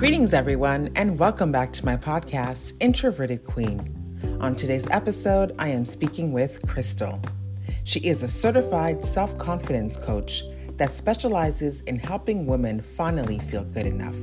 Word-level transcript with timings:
Greetings, 0.00 0.32
everyone, 0.32 0.88
and 0.96 1.18
welcome 1.18 1.52
back 1.52 1.74
to 1.74 1.84
my 1.84 1.94
podcast, 1.94 2.72
Introverted 2.80 3.44
Queen. 3.44 4.18
On 4.40 4.56
today's 4.56 4.88
episode, 4.88 5.54
I 5.58 5.68
am 5.68 5.84
speaking 5.84 6.32
with 6.32 6.66
Crystal. 6.66 7.20
She 7.84 8.00
is 8.00 8.22
a 8.22 8.28
certified 8.28 9.04
self 9.04 9.36
confidence 9.36 9.96
coach 9.96 10.42
that 10.78 10.94
specializes 10.94 11.82
in 11.82 11.98
helping 11.98 12.46
women 12.46 12.80
finally 12.80 13.40
feel 13.40 13.62
good 13.62 13.84
enough. 13.84 14.16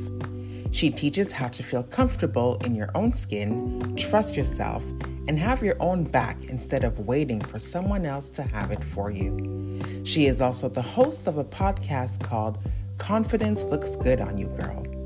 She 0.72 0.90
teaches 0.90 1.32
how 1.32 1.50
to 1.50 1.62
feel 1.62 1.84
comfortable 1.84 2.56
in 2.66 2.74
your 2.74 2.90
own 2.96 3.14
skin, 3.14 3.96
trust 3.96 4.36
yourself, 4.36 4.84
and 5.28 5.38
have 5.38 5.62
your 5.62 5.80
own 5.80 6.06
back 6.06 6.44
instead 6.46 6.86
of 6.86 7.02
waiting 7.02 7.40
for 7.40 7.60
someone 7.60 8.04
else 8.04 8.32
to 8.32 8.42
have 8.42 8.72
it 8.72 8.84
for 8.84 9.12
you. 9.12 9.80
She 10.04 10.26
is 10.26 10.42
also 10.42 10.70
the 10.70 10.82
host 10.82 11.28
of 11.28 11.38
a 11.38 11.46
podcast 11.46 12.24
called 12.24 12.58
Confidence 12.98 13.62
Looks 13.66 13.96
Good 13.96 14.20
on 14.20 14.40
You, 14.40 14.48
Girl. 14.48 14.97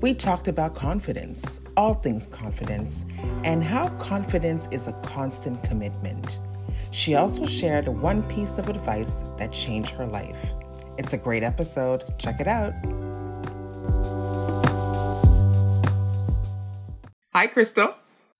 We 0.00 0.14
talked 0.14 0.48
about 0.48 0.74
confidence, 0.74 1.60
all 1.76 1.92
things 1.92 2.26
confidence, 2.26 3.04
and 3.44 3.62
how 3.62 3.88
confidence 3.98 4.66
is 4.70 4.88
a 4.88 4.92
constant 5.02 5.62
commitment. 5.62 6.38
She 6.90 7.16
also 7.16 7.44
shared 7.44 7.86
one 7.86 8.22
piece 8.22 8.56
of 8.56 8.70
advice 8.70 9.24
that 9.36 9.52
changed 9.52 9.90
her 9.90 10.06
life. 10.06 10.54
It's 10.96 11.12
a 11.12 11.18
great 11.18 11.42
episode. 11.42 12.14
Check 12.18 12.40
it 12.40 12.46
out. 12.46 12.72
Hi, 17.34 17.46
Crystal. 17.46 17.94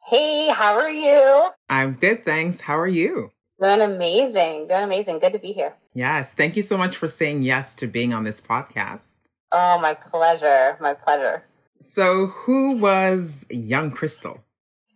Hey, 0.07 0.49
how 0.49 0.79
are 0.79 0.91
you? 0.91 1.51
I'm 1.69 1.93
good, 1.93 2.25
thanks. 2.25 2.61
How 2.61 2.79
are 2.79 2.89
you? 2.89 3.33
Doing 3.61 3.83
amazing. 3.83 4.67
Doing 4.69 4.85
amazing. 4.85 5.19
Good 5.19 5.35
to 5.35 5.39
be 5.39 5.53
here. 5.53 5.75
Yes. 5.93 6.33
Thank 6.33 6.57
you 6.57 6.63
so 6.63 6.79
much 6.79 6.97
for 6.97 7.07
saying 7.07 7.43
yes 7.43 7.75
to 7.77 7.87
being 7.87 8.15
on 8.15 8.25
this 8.25 8.41
podcast. 8.41 9.19
Oh, 9.53 9.79
my 9.79 9.93
pleasure. 9.93 10.79
My 10.81 10.95
pleasure. 10.95 11.45
So, 11.81 12.27
who 12.27 12.77
was 12.77 13.47
young 13.51 13.91
Crystal? 13.91 14.45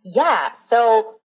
Yeah. 0.03 0.53
So, 0.53 1.19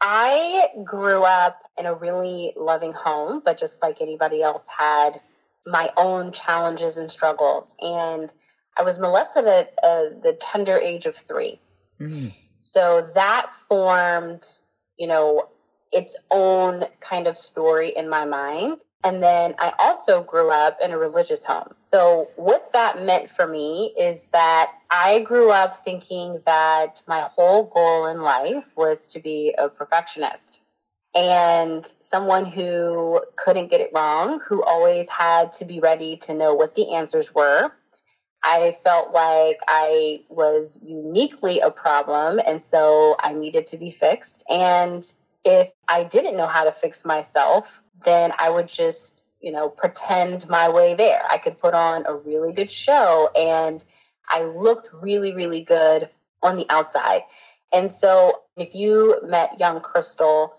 I 0.00 0.68
grew 0.84 1.24
up 1.24 1.62
in 1.76 1.84
a 1.84 1.94
really 1.94 2.52
loving 2.56 2.92
home, 2.92 3.42
but 3.44 3.58
just 3.58 3.82
like 3.82 4.00
anybody 4.00 4.42
else, 4.42 4.66
had 4.78 5.20
my 5.66 5.90
own 5.96 6.32
challenges 6.32 6.96
and 6.96 7.10
struggles. 7.10 7.74
And 7.80 8.32
I 8.78 8.82
was 8.82 8.98
molested 8.98 9.46
at 9.46 9.74
uh, 9.82 10.04
the 10.22 10.38
tender 10.40 10.78
age 10.78 11.06
of 11.06 11.16
three. 11.16 11.60
Mm. 12.00 12.32
So, 12.56 13.10
that 13.14 13.52
formed, 13.52 14.44
you 14.96 15.08
know, 15.08 15.48
its 15.92 16.14
own 16.30 16.84
kind 17.00 17.26
of 17.26 17.36
story 17.36 17.92
in 17.96 18.08
my 18.08 18.24
mind. 18.24 18.78
And 19.02 19.22
then 19.22 19.54
I 19.58 19.72
also 19.78 20.22
grew 20.22 20.50
up 20.50 20.78
in 20.82 20.90
a 20.90 20.98
religious 20.98 21.42
home. 21.42 21.74
So, 21.78 22.28
what 22.36 22.70
that 22.74 23.02
meant 23.02 23.30
for 23.30 23.46
me 23.46 23.94
is 23.98 24.26
that 24.28 24.72
I 24.90 25.20
grew 25.20 25.50
up 25.50 25.76
thinking 25.76 26.42
that 26.44 27.00
my 27.06 27.20
whole 27.20 27.64
goal 27.64 28.06
in 28.06 28.20
life 28.20 28.64
was 28.76 29.06
to 29.08 29.20
be 29.20 29.54
a 29.56 29.70
perfectionist 29.70 30.60
and 31.14 31.84
someone 31.98 32.44
who 32.44 33.20
couldn't 33.36 33.68
get 33.68 33.80
it 33.80 33.90
wrong, 33.94 34.40
who 34.46 34.62
always 34.62 35.08
had 35.08 35.52
to 35.52 35.64
be 35.64 35.80
ready 35.80 36.16
to 36.18 36.34
know 36.34 36.54
what 36.54 36.76
the 36.76 36.92
answers 36.92 37.34
were. 37.34 37.72
I 38.42 38.76
felt 38.84 39.12
like 39.12 39.58
I 39.68 40.22
was 40.28 40.78
uniquely 40.82 41.60
a 41.60 41.70
problem, 41.70 42.40
and 42.46 42.62
so 42.62 43.16
I 43.20 43.32
needed 43.32 43.66
to 43.66 43.76
be 43.76 43.90
fixed. 43.90 44.44
And 44.48 45.04
if 45.44 45.70
I 45.88 46.04
didn't 46.04 46.36
know 46.36 46.46
how 46.46 46.64
to 46.64 46.72
fix 46.72 47.04
myself, 47.04 47.79
then 48.04 48.32
I 48.38 48.50
would 48.50 48.68
just, 48.68 49.24
you 49.40 49.52
know, 49.52 49.68
pretend 49.68 50.48
my 50.48 50.68
way 50.68 50.94
there. 50.94 51.22
I 51.30 51.38
could 51.38 51.58
put 51.58 51.74
on 51.74 52.04
a 52.06 52.14
really 52.14 52.52
good 52.52 52.70
show 52.70 53.30
and 53.36 53.84
I 54.28 54.44
looked 54.44 54.90
really, 54.92 55.34
really 55.34 55.62
good 55.62 56.08
on 56.42 56.56
the 56.56 56.66
outside. 56.70 57.22
And 57.72 57.92
so 57.92 58.42
if 58.56 58.74
you 58.74 59.20
met 59.24 59.58
young 59.58 59.80
Crystal, 59.80 60.54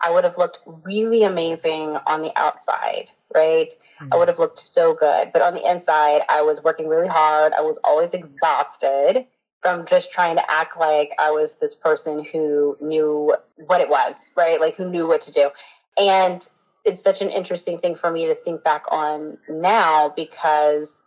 I 0.00 0.10
would 0.10 0.24
have 0.24 0.36
looked 0.36 0.58
really 0.84 1.22
amazing 1.22 1.96
on 2.06 2.22
the 2.22 2.32
outside, 2.36 3.10
right? 3.34 3.72
Mm-hmm. 4.00 4.12
I 4.12 4.16
would 4.16 4.28
have 4.28 4.38
looked 4.38 4.58
so 4.58 4.94
good. 4.94 5.32
But 5.32 5.42
on 5.42 5.54
the 5.54 5.68
inside, 5.68 6.22
I 6.28 6.42
was 6.42 6.62
working 6.62 6.88
really 6.88 7.08
hard. 7.08 7.52
I 7.54 7.62
was 7.62 7.78
always 7.82 8.14
exhausted 8.14 9.26
from 9.62 9.86
just 9.86 10.12
trying 10.12 10.36
to 10.36 10.50
act 10.50 10.78
like 10.78 11.12
I 11.18 11.30
was 11.30 11.56
this 11.56 11.74
person 11.74 12.24
who 12.24 12.76
knew 12.80 13.34
what 13.56 13.80
it 13.80 13.88
was, 13.88 14.30
right? 14.36 14.60
Like 14.60 14.76
who 14.76 14.88
knew 14.88 15.06
what 15.06 15.22
to 15.22 15.32
do. 15.32 15.50
And 15.98 16.46
it's 16.86 17.02
such 17.02 17.20
an 17.20 17.28
interesting 17.28 17.78
thing 17.78 17.96
for 17.96 18.10
me 18.10 18.26
to 18.26 18.34
think 18.34 18.62
back 18.62 18.84
on 18.90 19.38
now 19.48 20.12
because 20.14 21.02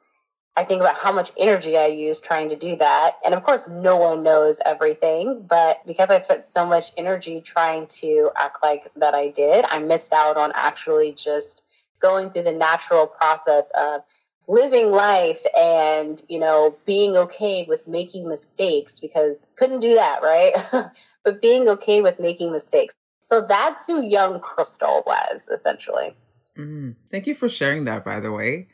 I 0.57 0.65
think 0.65 0.81
about 0.81 0.97
how 0.97 1.13
much 1.13 1.31
energy 1.37 1.77
I 1.77 1.85
use 1.87 2.19
trying 2.19 2.49
to 2.49 2.55
do 2.55 2.75
that. 2.75 3.13
And 3.23 3.33
of 3.33 3.43
course, 3.43 3.69
no 3.69 3.95
one 3.95 4.23
knows 4.23 4.59
everything, 4.65 5.45
but 5.47 5.79
because 5.87 6.09
I 6.09 6.17
spent 6.17 6.43
so 6.43 6.65
much 6.65 6.91
energy 6.97 7.39
trying 7.39 7.87
to 8.01 8.29
act 8.35 8.57
like 8.61 8.91
that 8.97 9.15
I 9.15 9.29
did, 9.29 9.63
I 9.69 9.79
missed 9.79 10.11
out 10.11 10.35
on 10.35 10.51
actually 10.55 11.13
just 11.13 11.63
going 11.99 12.31
through 12.31 12.43
the 12.43 12.51
natural 12.51 13.07
process 13.07 13.71
of 13.79 14.01
living 14.49 14.91
life 14.91 15.45
and, 15.57 16.21
you 16.27 16.39
know, 16.39 16.75
being 16.85 17.15
okay 17.15 17.65
with 17.69 17.87
making 17.87 18.27
mistakes 18.27 18.99
because 18.99 19.47
couldn't 19.55 19.79
do 19.79 19.95
that, 19.95 20.21
right? 20.21 20.91
but 21.23 21.41
being 21.41 21.69
okay 21.69 22.01
with 22.01 22.19
making 22.19 22.51
mistakes. 22.51 22.97
So 23.29 23.41
that's 23.41 23.85
who 23.85 24.03
young 24.03 24.39
Crystal 24.39 25.03
was, 25.05 25.49
essentially. 25.49 26.15
Mm, 26.57 26.95
thank 27.11 27.27
you 27.27 27.35
for 27.35 27.47
sharing 27.47 27.85
that, 27.85 28.03
by 28.03 28.19
the 28.19 28.31
way. 28.31 28.69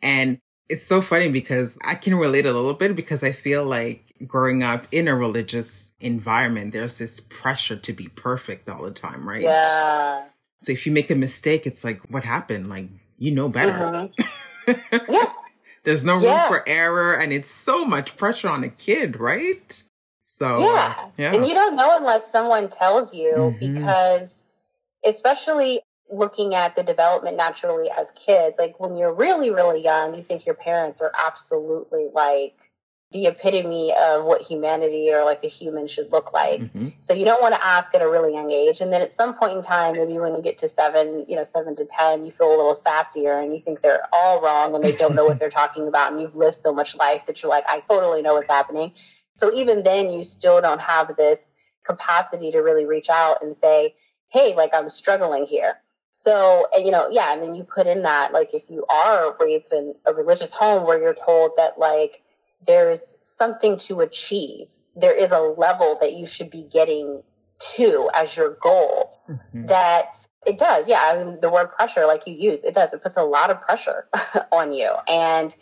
And 0.00 0.38
it's 0.68 0.86
so 0.86 1.02
funny 1.02 1.28
because 1.28 1.76
I 1.84 1.96
can 1.96 2.14
relate 2.14 2.46
a 2.46 2.52
little 2.52 2.74
bit 2.74 2.94
because 2.94 3.24
I 3.24 3.32
feel 3.32 3.64
like 3.64 4.14
growing 4.24 4.62
up 4.62 4.86
in 4.92 5.08
a 5.08 5.16
religious 5.16 5.90
environment, 5.98 6.72
there's 6.72 6.98
this 6.98 7.18
pressure 7.18 7.74
to 7.74 7.92
be 7.92 8.06
perfect 8.06 8.68
all 8.68 8.84
the 8.84 8.92
time, 8.92 9.28
right? 9.28 9.42
Yeah. 9.42 10.26
So 10.60 10.70
if 10.70 10.86
you 10.86 10.92
make 10.92 11.10
a 11.10 11.16
mistake, 11.16 11.66
it's 11.66 11.82
like, 11.82 12.00
what 12.08 12.22
happened? 12.22 12.68
Like, 12.68 12.86
you 13.18 13.32
know 13.32 13.48
better. 13.48 13.72
Mm-hmm. 13.72 15.12
yeah. 15.12 15.32
There's 15.82 16.04
no 16.04 16.14
room 16.14 16.22
yeah. 16.26 16.46
for 16.46 16.62
error, 16.68 17.14
and 17.14 17.32
it's 17.32 17.50
so 17.50 17.84
much 17.84 18.16
pressure 18.16 18.48
on 18.50 18.62
a 18.62 18.68
kid, 18.68 19.18
right? 19.18 19.82
So 20.28 20.58
yeah. 20.58 20.94
Uh, 20.98 21.08
yeah. 21.16 21.34
And 21.34 21.46
you 21.46 21.54
don't 21.54 21.76
know 21.76 21.96
unless 21.96 22.30
someone 22.30 22.68
tells 22.68 23.14
you 23.14 23.32
mm-hmm. 23.32 23.74
because 23.74 24.46
especially 25.04 25.82
looking 26.10 26.52
at 26.52 26.74
the 26.74 26.82
development 26.82 27.36
naturally 27.36 27.90
as 27.96 28.10
kids, 28.10 28.56
like 28.58 28.80
when 28.80 28.96
you're 28.96 29.14
really, 29.14 29.50
really 29.50 29.80
young, 29.80 30.16
you 30.16 30.24
think 30.24 30.44
your 30.44 30.56
parents 30.56 31.00
are 31.00 31.12
absolutely 31.24 32.08
like 32.12 32.56
the 33.12 33.26
epitome 33.26 33.94
of 33.96 34.24
what 34.24 34.42
humanity 34.42 35.12
or 35.12 35.24
like 35.24 35.44
a 35.44 35.46
human 35.46 35.86
should 35.86 36.10
look 36.10 36.32
like. 36.32 36.60
Mm-hmm. 36.60 36.88
So 36.98 37.14
you 37.14 37.24
don't 37.24 37.40
want 37.40 37.54
to 37.54 37.64
ask 37.64 37.94
at 37.94 38.02
a 38.02 38.10
really 38.10 38.34
young 38.34 38.50
age. 38.50 38.80
And 38.80 38.92
then 38.92 39.02
at 39.02 39.12
some 39.12 39.32
point 39.32 39.52
in 39.52 39.62
time, 39.62 39.94
maybe 39.94 40.18
when 40.18 40.34
you 40.34 40.42
get 40.42 40.58
to 40.58 40.68
seven, 40.68 41.24
you 41.28 41.36
know, 41.36 41.44
seven 41.44 41.76
to 41.76 41.84
10, 41.84 42.26
you 42.26 42.32
feel 42.32 42.48
a 42.48 42.56
little 42.56 42.74
sassier 42.74 43.40
and 43.40 43.54
you 43.54 43.60
think 43.60 43.80
they're 43.80 44.02
all 44.12 44.42
wrong 44.42 44.74
and 44.74 44.82
they 44.82 44.90
don't 44.90 45.14
know 45.14 45.24
what 45.24 45.38
they're 45.38 45.50
talking 45.50 45.86
about. 45.86 46.10
And 46.10 46.20
you've 46.20 46.34
lived 46.34 46.56
so 46.56 46.74
much 46.74 46.96
life 46.96 47.26
that 47.26 47.44
you're 47.44 47.50
like, 47.50 47.64
I 47.68 47.78
totally 47.88 48.22
know 48.22 48.34
what's 48.34 48.50
happening. 48.50 48.90
So 49.36 49.54
even 49.54 49.84
then, 49.84 50.10
you 50.10 50.22
still 50.24 50.60
don't 50.60 50.80
have 50.80 51.16
this 51.16 51.52
capacity 51.84 52.50
to 52.50 52.58
really 52.58 52.84
reach 52.84 53.08
out 53.08 53.42
and 53.42 53.56
say, 53.56 53.94
hey, 54.28 54.54
like 54.54 54.70
I'm 54.74 54.88
struggling 54.88 55.46
here. 55.46 55.78
So, 56.10 56.66
and, 56.74 56.86
you 56.86 56.90
know, 56.90 57.08
yeah, 57.10 57.34
and 57.34 57.42
then 57.42 57.54
you 57.54 57.62
put 57.62 57.86
in 57.86 58.02
that, 58.02 58.32
like, 58.32 58.54
if 58.54 58.70
you 58.70 58.86
are 58.86 59.36
raised 59.38 59.74
in 59.74 59.94
a 60.06 60.14
religious 60.14 60.50
home 60.50 60.86
where 60.86 60.98
you're 60.98 61.14
told 61.14 61.50
that, 61.58 61.78
like, 61.78 62.22
there's 62.66 63.16
something 63.22 63.76
to 63.76 64.00
achieve, 64.00 64.70
there 64.96 65.12
is 65.12 65.30
a 65.30 65.40
level 65.40 65.98
that 66.00 66.14
you 66.14 66.24
should 66.24 66.48
be 66.48 66.62
getting 66.62 67.22
to 67.74 68.08
as 68.14 68.34
your 68.34 68.56
goal, 68.62 69.20
mm-hmm. 69.28 69.66
that 69.66 70.16
it 70.46 70.56
does. 70.56 70.88
Yeah, 70.88 71.02
I 71.02 71.22
mean, 71.22 71.38
the 71.42 71.50
word 71.50 71.70
pressure, 71.72 72.06
like 72.06 72.26
you 72.26 72.32
use, 72.32 72.64
it 72.64 72.72
does. 72.72 72.94
It 72.94 73.02
puts 73.02 73.18
a 73.18 73.22
lot 73.22 73.50
of 73.50 73.60
pressure 73.60 74.08
on 74.52 74.72
you. 74.72 74.94
And, 75.06 75.54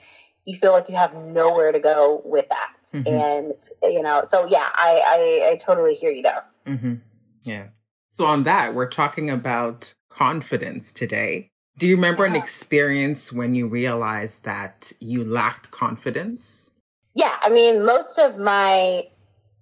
you 0.45 0.57
feel 0.59 0.73
like 0.73 0.89
you 0.89 0.97
have 0.97 1.15
nowhere 1.15 1.73
to 1.73 1.79
go 1.79 2.23
with 2.25 2.49
that. 2.51 2.75
Mm-hmm. 2.87 3.09
And, 3.09 3.55
you 3.83 4.03
know, 4.03 4.23
so 4.23 4.47
yeah, 4.47 4.69
I, 4.75 5.03
I, 5.07 5.51
I 5.53 5.57
totally 5.57 5.95
hear 5.95 6.11
you 6.11 6.23
there. 6.23 6.45
Mm-hmm. 6.67 6.95
Yeah. 7.43 7.69
So 8.11 8.27
on 8.27 8.43
that, 8.45 8.75
we're 8.75 8.89
talking 8.89 9.31
about 9.31 9.95
confidence 10.11 10.93
today. 10.93 11.49
Do 11.79 11.89
you 11.89 11.97
remember 11.97 12.25
yeah. 12.25 12.33
an 12.33 12.37
experience 12.37 13.33
when 13.33 13.55
you 13.55 13.67
realized 13.67 14.45
that 14.45 14.93
you 15.01 15.25
lacked 15.25 15.71
confidence? 15.71 16.71
Yeah. 17.15 17.37
I 17.41 17.49
mean, 17.49 17.85
most 17.85 18.19
of 18.19 18.39
my 18.39 19.09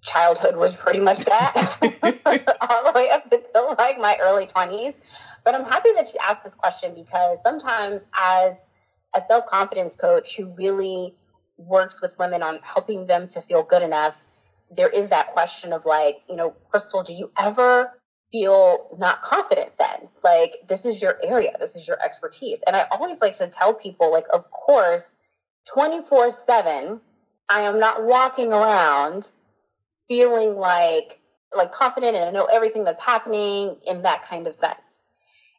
childhood 0.02 0.56
was 0.56 0.74
pretty 0.74 0.98
much 0.98 1.24
that 1.24 1.78
all 2.60 2.84
the 2.84 2.92
way 2.94 3.08
up 3.10 3.32
until 3.32 3.76
like 3.78 3.98
my 3.98 4.18
early 4.20 4.46
20s. 4.46 4.96
But 5.44 5.54
I'm 5.54 5.64
happy 5.64 5.90
that 5.94 6.12
you 6.12 6.18
asked 6.22 6.44
this 6.44 6.54
question 6.54 6.94
because 6.94 7.40
sometimes 7.40 8.10
as 8.20 8.66
a 9.14 9.20
self 9.20 9.46
confidence 9.46 9.96
coach 9.96 10.36
who 10.36 10.46
really 10.46 11.14
works 11.56 12.00
with 12.00 12.18
women 12.18 12.42
on 12.42 12.58
helping 12.62 13.06
them 13.06 13.26
to 13.28 13.42
feel 13.42 13.62
good 13.62 13.82
enough, 13.82 14.16
there 14.74 14.88
is 14.88 15.08
that 15.08 15.32
question 15.32 15.72
of 15.72 15.84
like, 15.84 16.22
you 16.28 16.36
know, 16.36 16.54
Crystal, 16.70 17.02
do 17.02 17.12
you 17.12 17.30
ever 17.38 17.92
feel 18.30 18.88
not 18.98 19.22
confident 19.22 19.72
then? 19.78 20.08
Like, 20.24 20.56
this 20.68 20.86
is 20.86 21.02
your 21.02 21.18
area, 21.22 21.52
this 21.60 21.76
is 21.76 21.86
your 21.86 22.02
expertise. 22.02 22.60
And 22.66 22.74
I 22.74 22.86
always 22.90 23.20
like 23.20 23.34
to 23.34 23.46
tell 23.48 23.74
people, 23.74 24.10
like, 24.10 24.26
of 24.32 24.50
course, 24.50 25.18
24 25.66 26.32
7, 26.32 27.00
I 27.48 27.60
am 27.60 27.78
not 27.78 28.04
walking 28.04 28.52
around 28.52 29.32
feeling 30.08 30.56
like 30.56 31.20
like 31.54 31.70
confident 31.70 32.16
and 32.16 32.24
I 32.24 32.30
know 32.30 32.46
everything 32.46 32.82
that's 32.84 33.00
happening 33.00 33.76
in 33.86 34.02
that 34.02 34.26
kind 34.26 34.46
of 34.46 34.54
sense. 34.54 35.04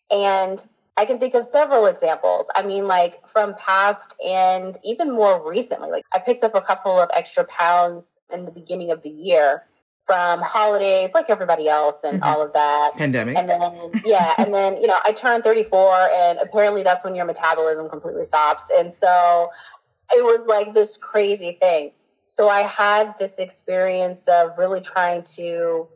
And 0.09 0.63
I 0.95 1.05
can 1.05 1.19
think 1.19 1.33
of 1.33 1.45
several 1.45 1.87
examples. 1.87 2.47
I 2.55 2.61
mean, 2.61 2.87
like 2.87 3.27
from 3.27 3.55
past 3.55 4.15
and 4.23 4.77
even 4.83 5.11
more 5.11 5.47
recently, 5.47 5.89
like 5.89 6.03
I 6.13 6.19
picked 6.19 6.43
up 6.43 6.53
a 6.53 6.61
couple 6.61 6.99
of 6.99 7.09
extra 7.13 7.43
pounds 7.45 8.19
in 8.31 8.45
the 8.45 8.51
beginning 8.51 8.91
of 8.91 9.01
the 9.01 9.09
year 9.09 9.63
from 10.03 10.41
holidays, 10.41 11.11
like 11.13 11.29
everybody 11.29 11.67
else, 11.67 12.03
and 12.03 12.21
mm-hmm. 12.21 12.29
all 12.29 12.41
of 12.41 12.53
that. 12.53 12.91
Pandemic. 12.95 13.37
And 13.37 13.49
then, 13.49 13.91
yeah. 14.05 14.33
and 14.37 14.53
then, 14.53 14.77
you 14.77 14.87
know, 14.87 14.99
I 15.03 15.13
turned 15.13 15.43
34, 15.43 16.09
and 16.13 16.39
apparently 16.39 16.83
that's 16.83 17.03
when 17.03 17.15
your 17.15 17.25
metabolism 17.25 17.89
completely 17.89 18.25
stops. 18.25 18.69
And 18.77 18.93
so 18.93 19.49
it 20.11 20.23
was 20.23 20.45
like 20.47 20.73
this 20.73 20.97
crazy 20.97 21.57
thing. 21.59 21.91
So 22.27 22.49
I 22.49 22.61
had 22.61 23.17
this 23.17 23.39
experience 23.39 24.27
of 24.27 24.57
really 24.57 24.81
trying 24.81 25.23
to 25.35 25.87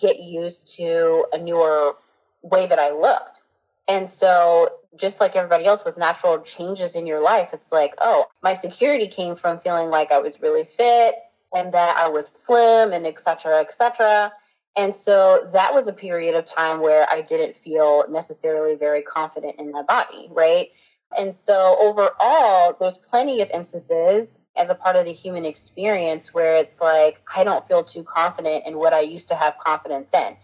get 0.00 0.20
used 0.20 0.74
to 0.76 1.26
a 1.32 1.38
newer 1.38 1.96
way 2.42 2.66
that 2.66 2.78
I 2.78 2.90
looked. 2.90 3.41
And 3.88 4.08
so, 4.08 4.68
just 4.96 5.20
like 5.20 5.36
everybody 5.36 5.64
else 5.64 5.84
with 5.84 5.96
natural 5.96 6.38
changes 6.40 6.94
in 6.94 7.06
your 7.06 7.20
life, 7.20 7.50
it's 7.52 7.72
like, 7.72 7.94
oh, 7.98 8.26
my 8.42 8.52
security 8.52 9.08
came 9.08 9.34
from 9.34 9.58
feeling 9.60 9.88
like 9.88 10.12
I 10.12 10.18
was 10.18 10.40
really 10.40 10.64
fit 10.64 11.14
and 11.54 11.72
that 11.72 11.96
I 11.96 12.08
was 12.08 12.28
slim 12.28 12.92
and 12.92 13.06
et 13.06 13.18
cetera, 13.18 13.60
et 13.60 13.72
cetera. 13.72 14.32
And 14.76 14.94
so 14.94 15.48
that 15.52 15.74
was 15.74 15.86
a 15.86 15.92
period 15.92 16.34
of 16.34 16.44
time 16.44 16.80
where 16.80 17.06
I 17.10 17.20
didn't 17.22 17.56
feel 17.56 18.04
necessarily 18.10 18.74
very 18.74 19.02
confident 19.02 19.56
in 19.58 19.70
my 19.70 19.82
body, 19.82 20.28
right? 20.30 20.68
And 21.16 21.34
so 21.34 21.76
overall, 21.78 22.76
there's 22.80 22.96
plenty 22.96 23.42
of 23.42 23.50
instances 23.50 24.40
as 24.56 24.70
a 24.70 24.74
part 24.74 24.96
of 24.96 25.04
the 25.04 25.12
human 25.12 25.44
experience 25.44 26.32
where 26.32 26.56
it's 26.56 26.80
like, 26.80 27.20
I 27.34 27.44
don't 27.44 27.66
feel 27.68 27.84
too 27.84 28.02
confident 28.02 28.64
in 28.66 28.78
what 28.78 28.94
I 28.94 29.00
used 29.00 29.28
to 29.28 29.34
have 29.34 29.58
confidence 29.58 30.14
in. 30.14 30.36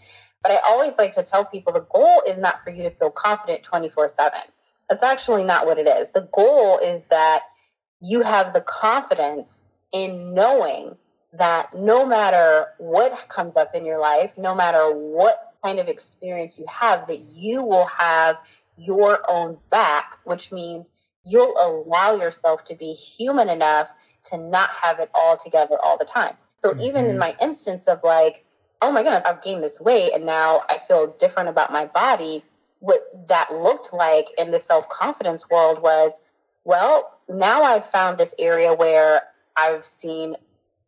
But 0.48 0.62
I 0.64 0.72
always 0.72 0.96
like 0.96 1.12
to 1.12 1.22
tell 1.22 1.44
people 1.44 1.74
the 1.74 1.80
goal 1.80 2.22
is 2.26 2.38
not 2.38 2.64
for 2.64 2.70
you 2.70 2.82
to 2.82 2.90
feel 2.90 3.10
confident 3.10 3.62
24 3.64 4.08
7. 4.08 4.40
That's 4.88 5.02
actually 5.02 5.44
not 5.44 5.66
what 5.66 5.76
it 5.76 5.86
is. 5.86 6.12
The 6.12 6.26
goal 6.32 6.78
is 6.78 7.06
that 7.06 7.42
you 8.00 8.22
have 8.22 8.54
the 8.54 8.62
confidence 8.62 9.66
in 9.92 10.32
knowing 10.32 10.96
that 11.34 11.74
no 11.76 12.06
matter 12.06 12.68
what 12.78 13.28
comes 13.28 13.58
up 13.58 13.74
in 13.74 13.84
your 13.84 14.00
life, 14.00 14.30
no 14.38 14.54
matter 14.54 14.90
what 14.90 15.52
kind 15.62 15.78
of 15.78 15.86
experience 15.86 16.58
you 16.58 16.64
have, 16.66 17.06
that 17.08 17.20
you 17.28 17.62
will 17.62 17.86
have 17.98 18.38
your 18.78 19.20
own 19.28 19.58
back, 19.68 20.18
which 20.24 20.50
means 20.50 20.92
you'll 21.24 21.54
allow 21.60 22.16
yourself 22.16 22.64
to 22.64 22.74
be 22.74 22.94
human 22.94 23.50
enough 23.50 23.92
to 24.24 24.38
not 24.38 24.70
have 24.80 24.98
it 24.98 25.10
all 25.14 25.36
together 25.36 25.76
all 25.82 25.98
the 25.98 26.06
time. 26.06 26.36
So 26.56 26.70
mm-hmm. 26.70 26.80
even 26.80 27.04
in 27.04 27.10
mm-hmm. 27.12 27.18
my 27.18 27.36
instance 27.38 27.86
of 27.86 28.00
like, 28.02 28.46
oh 28.80 28.92
my 28.92 29.02
goodness, 29.02 29.24
I've 29.24 29.42
gained 29.42 29.62
this 29.62 29.80
weight 29.80 30.12
and 30.14 30.24
now 30.24 30.62
I 30.68 30.78
feel 30.78 31.14
different 31.18 31.48
about 31.48 31.72
my 31.72 31.86
body, 31.86 32.44
what 32.80 33.28
that 33.28 33.52
looked 33.52 33.92
like 33.92 34.26
in 34.38 34.50
the 34.50 34.60
self 34.60 34.88
confidence 34.88 35.50
world 35.50 35.82
was, 35.82 36.20
well, 36.64 37.18
now 37.28 37.62
I've 37.62 37.88
found 37.88 38.18
this 38.18 38.34
area 38.38 38.72
where 38.72 39.22
I've 39.56 39.86
seen 39.86 40.36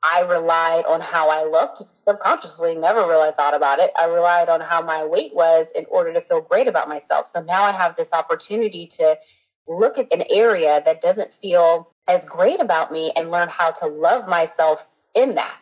I 0.03 0.23
relied 0.23 0.87
on 0.87 1.01
how 1.01 1.29
I 1.29 1.45
looked 1.45 1.79
subconsciously, 1.79 2.75
never 2.75 3.01
really 3.01 3.33
thought 3.33 3.55
about 3.55 3.81
it. 3.81 3.91
I 3.99 4.07
relied 4.07 4.49
on 4.49 4.63
how 4.63 4.81
my 4.81 5.05
weight 5.05 5.35
was 5.35 5.71
in 5.73 5.85
order 5.91 6.13
to 6.15 6.23
feel 6.23 6.41
great 6.41 6.69
about 6.69 6.89
myself. 6.89 7.27
So 7.27 7.43
now 7.43 7.65
I 7.65 7.73
have 7.73 7.97
this 7.97 8.13
opportunity 8.13 8.87
to 8.87 9.19
look 9.69 9.99
at 9.99 10.13
an 10.13 10.25
area 10.31 10.83
that 10.85 11.03
doesn't 11.03 11.33
feel 11.33 11.93
as 12.09 12.25
great 12.25 12.61
about 12.61 12.91
me 12.91 13.13
and 13.15 13.31
learn 13.31 13.49
how 13.49 13.71
to 13.73 13.87
love 13.87 14.27
myself 14.27 14.89
in 15.15 15.35
that. 15.35 15.60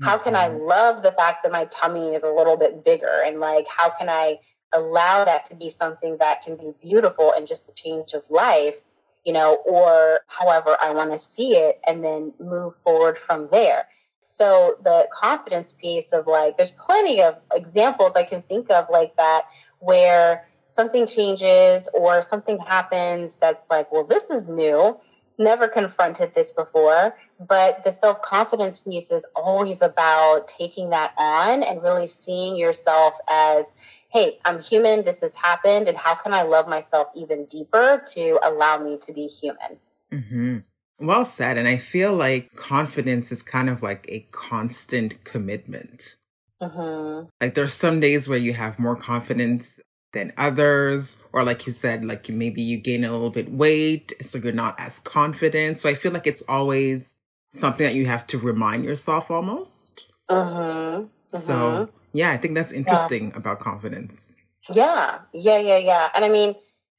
How 0.00 0.18
can 0.18 0.36
I 0.36 0.48
love 0.48 1.02
the 1.02 1.12
fact 1.12 1.42
that 1.42 1.52
my 1.52 1.64
tummy 1.66 2.14
is 2.14 2.22
a 2.22 2.30
little 2.30 2.56
bit 2.56 2.84
bigger? 2.84 3.22
And 3.24 3.40
like, 3.40 3.66
how 3.68 3.90
can 3.90 4.08
I 4.08 4.38
allow 4.72 5.24
that 5.24 5.44
to 5.46 5.56
be 5.56 5.68
something 5.68 6.18
that 6.18 6.42
can 6.42 6.56
be 6.56 6.72
beautiful 6.80 7.32
and 7.32 7.46
just 7.46 7.68
a 7.68 7.72
change 7.72 8.12
of 8.12 8.30
life 8.30 8.82
you 9.28 9.34
know, 9.34 9.56
or 9.66 10.20
however 10.26 10.74
I 10.82 10.90
want 10.94 11.12
to 11.12 11.18
see 11.18 11.54
it 11.54 11.80
and 11.86 12.02
then 12.02 12.32
move 12.40 12.76
forward 12.76 13.18
from 13.18 13.48
there. 13.50 13.86
So 14.22 14.76
the 14.82 15.06
confidence 15.12 15.72
piece 15.72 16.12
of 16.14 16.26
like, 16.26 16.56
there's 16.56 16.70
plenty 16.70 17.20
of 17.20 17.36
examples 17.52 18.12
I 18.16 18.22
can 18.22 18.40
think 18.40 18.70
of 18.70 18.86
like 18.90 19.14
that 19.16 19.42
where 19.80 20.46
something 20.66 21.06
changes 21.06 21.90
or 21.92 22.22
something 22.22 22.58
happens 22.58 23.36
that's 23.36 23.68
like, 23.68 23.92
well, 23.92 24.04
this 24.04 24.30
is 24.30 24.48
new. 24.48 24.98
Never 25.38 25.68
confronted 25.68 26.34
this 26.34 26.50
before. 26.50 27.16
But 27.40 27.84
the 27.84 27.92
self 27.92 28.20
confidence 28.22 28.80
piece 28.80 29.10
is 29.10 29.24
always 29.36 29.80
about 29.80 30.48
taking 30.48 30.90
that 30.90 31.12
on 31.16 31.62
and 31.62 31.82
really 31.82 32.08
seeing 32.08 32.56
yourself 32.56 33.14
as 33.30 33.72
hey, 34.10 34.38
I'm 34.44 34.60
human, 34.60 35.04
this 35.04 35.20
has 35.20 35.34
happened, 35.34 35.86
and 35.86 35.96
how 35.96 36.14
can 36.14 36.32
I 36.32 36.42
love 36.42 36.66
myself 36.66 37.08
even 37.14 37.44
deeper 37.44 38.02
to 38.14 38.38
allow 38.42 38.78
me 38.78 38.96
to 39.02 39.12
be 39.12 39.26
human? 39.26 39.78
Mm-hmm. 40.12 40.58
Well 41.00 41.24
said. 41.24 41.58
And 41.58 41.68
I 41.68 41.76
feel 41.76 42.14
like 42.14 42.54
confidence 42.56 43.30
is 43.30 43.42
kind 43.42 43.68
of 43.68 43.82
like 43.82 44.06
a 44.08 44.20
constant 44.32 45.22
commitment. 45.24 46.16
Mm-hmm. 46.60 47.28
Like 47.40 47.54
there's 47.54 47.74
some 47.74 48.00
days 48.00 48.28
where 48.28 48.38
you 48.38 48.52
have 48.54 48.78
more 48.78 48.96
confidence 48.96 49.78
than 50.12 50.32
others, 50.36 51.18
or 51.32 51.44
like 51.44 51.66
you 51.66 51.72
said, 51.72 52.04
like 52.04 52.28
maybe 52.28 52.62
you 52.62 52.78
gain 52.78 53.04
a 53.04 53.12
little 53.12 53.30
bit 53.30 53.52
weight, 53.52 54.12
so 54.22 54.38
you're 54.38 54.52
not 54.52 54.78
as 54.78 54.98
confident. 54.98 55.80
So 55.80 55.88
I 55.88 55.94
feel 55.94 56.12
like 56.12 56.26
it's 56.26 56.42
always 56.48 57.18
something 57.50 57.86
that 57.86 57.94
you 57.94 58.06
have 58.06 58.26
to 58.28 58.38
remind 58.38 58.84
yourself 58.84 59.30
almost. 59.30 60.06
Mm-hmm. 60.30 61.36
So 61.36 61.54
mm-hmm 61.54 61.98
yeah, 62.12 62.30
I 62.30 62.36
think 62.36 62.54
that's 62.54 62.72
interesting 62.72 63.30
yeah. 63.30 63.36
about 63.36 63.60
confidence. 63.60 64.38
Yeah, 64.70 65.20
yeah, 65.32 65.58
yeah, 65.58 65.78
yeah. 65.78 66.08
And 66.14 66.24
I 66.24 66.28
mean, 66.28 66.54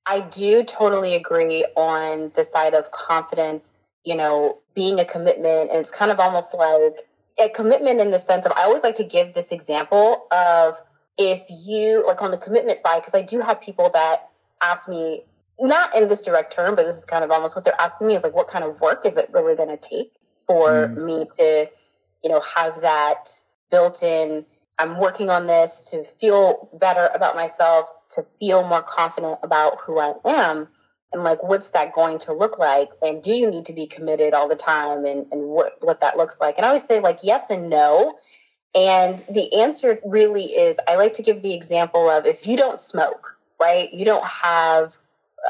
I 0.06 0.22
do 0.22 0.64
totally 0.64 1.16
agree 1.16 1.66
on 1.76 2.32
the 2.36 2.44
side 2.44 2.74
of 2.74 2.92
confidence, 2.92 3.74
you 4.04 4.16
know, 4.16 4.60
being 4.74 5.00
a 5.00 5.06
commitment. 5.06 5.72
And 5.72 5.80
it's 5.80 5.92
kind 5.92 6.12
of 6.12 6.20
almost 6.20 6.54
like 6.54 7.08
a 7.40 7.50
commitment 7.50 8.00
in 8.00 8.12
the 8.12 8.20
sense 8.20 8.46
of, 8.46 8.54
I 8.54 8.64
always 8.64 8.84
like 8.84 8.96
to 8.96 9.04
give 9.04 9.34
this 9.34 9.52
example 9.52 10.28
of 10.32 10.82
if 11.20 11.44
you, 11.50 12.04
like 12.08 12.22
on 12.24 12.32
the 12.32 12.38
commitment 12.38 12.80
side, 12.80 13.02
because 13.02 13.14
I 13.14 13.22
do 13.22 13.42
have 13.42 13.62
people 13.62 13.92
that 13.94 14.30
ask 14.64 14.90
me, 14.90 15.26
not 15.60 15.96
in 15.96 16.08
this 16.08 16.22
direct 16.22 16.52
term, 16.52 16.76
but 16.76 16.86
this 16.86 16.96
is 16.96 17.06
kind 17.06 17.24
of 17.24 17.30
almost 17.30 17.56
what 17.56 17.66
they're 17.66 17.80
asking 17.80 18.08
me 18.08 18.16
is 18.16 18.24
like, 18.24 18.34
what 18.34 18.48
kind 18.48 18.64
of 18.64 18.80
work 18.80 19.06
is 19.06 19.18
it 19.18 19.30
really 19.32 19.56
going 19.56 19.70
to 19.70 19.78
take 19.78 20.14
for 20.48 20.88
mm. 20.88 21.06
me 21.06 21.28
to, 21.38 21.70
you 22.24 22.30
know, 22.30 22.42
have 22.56 22.82
that 22.82 23.30
built 23.70 24.02
in 24.02 24.46
I'm 24.80 24.98
working 24.98 25.30
on 25.30 25.46
this 25.46 25.82
to 25.92 26.06
feel 26.06 26.70
better 26.80 27.10
about 27.14 27.36
myself, 27.36 27.90
to 28.12 28.26
feel 28.40 28.66
more 28.66 28.82
confident 28.82 29.40
about 29.44 29.82
who 29.82 30.00
I 30.00 30.14
am. 30.26 30.70
And 31.12 31.24
like, 31.24 31.44
what's 31.44 31.70
that 31.72 31.94
going 31.94 32.18
to 32.20 32.34
look 32.34 32.58
like? 32.58 32.90
And 33.02 33.22
do 33.22 33.34
you 33.34 33.52
need 33.52 33.66
to 33.66 33.74
be 33.74 33.86
committed 33.86 34.34
all 34.34 34.48
the 34.48 34.56
time? 34.56 35.06
And, 35.06 35.26
and 35.32 35.50
what, 35.50 35.76
what 35.82 36.00
that 36.00 36.16
looks 36.16 36.40
like? 36.40 36.56
And 36.58 36.66
I 36.66 36.70
always 36.70 36.86
say 36.86 37.02
like, 37.02 37.20
yes 37.24 37.50
and 37.50 37.70
no. 37.70 38.18
And 38.76 39.20
the 39.30 39.54
answer 39.60 40.00
really 40.06 40.46
is, 40.46 40.80
I 40.88 40.96
like 40.96 41.14
to 41.14 41.24
give 41.24 41.42
the 41.42 41.54
example 41.54 42.10
of 42.10 42.26
if 42.26 42.46
you 42.46 42.56
don't 42.56 42.80
smoke, 42.80 43.38
right? 43.60 43.92
You 43.94 44.06
don't 44.06 44.26
have 44.26 44.98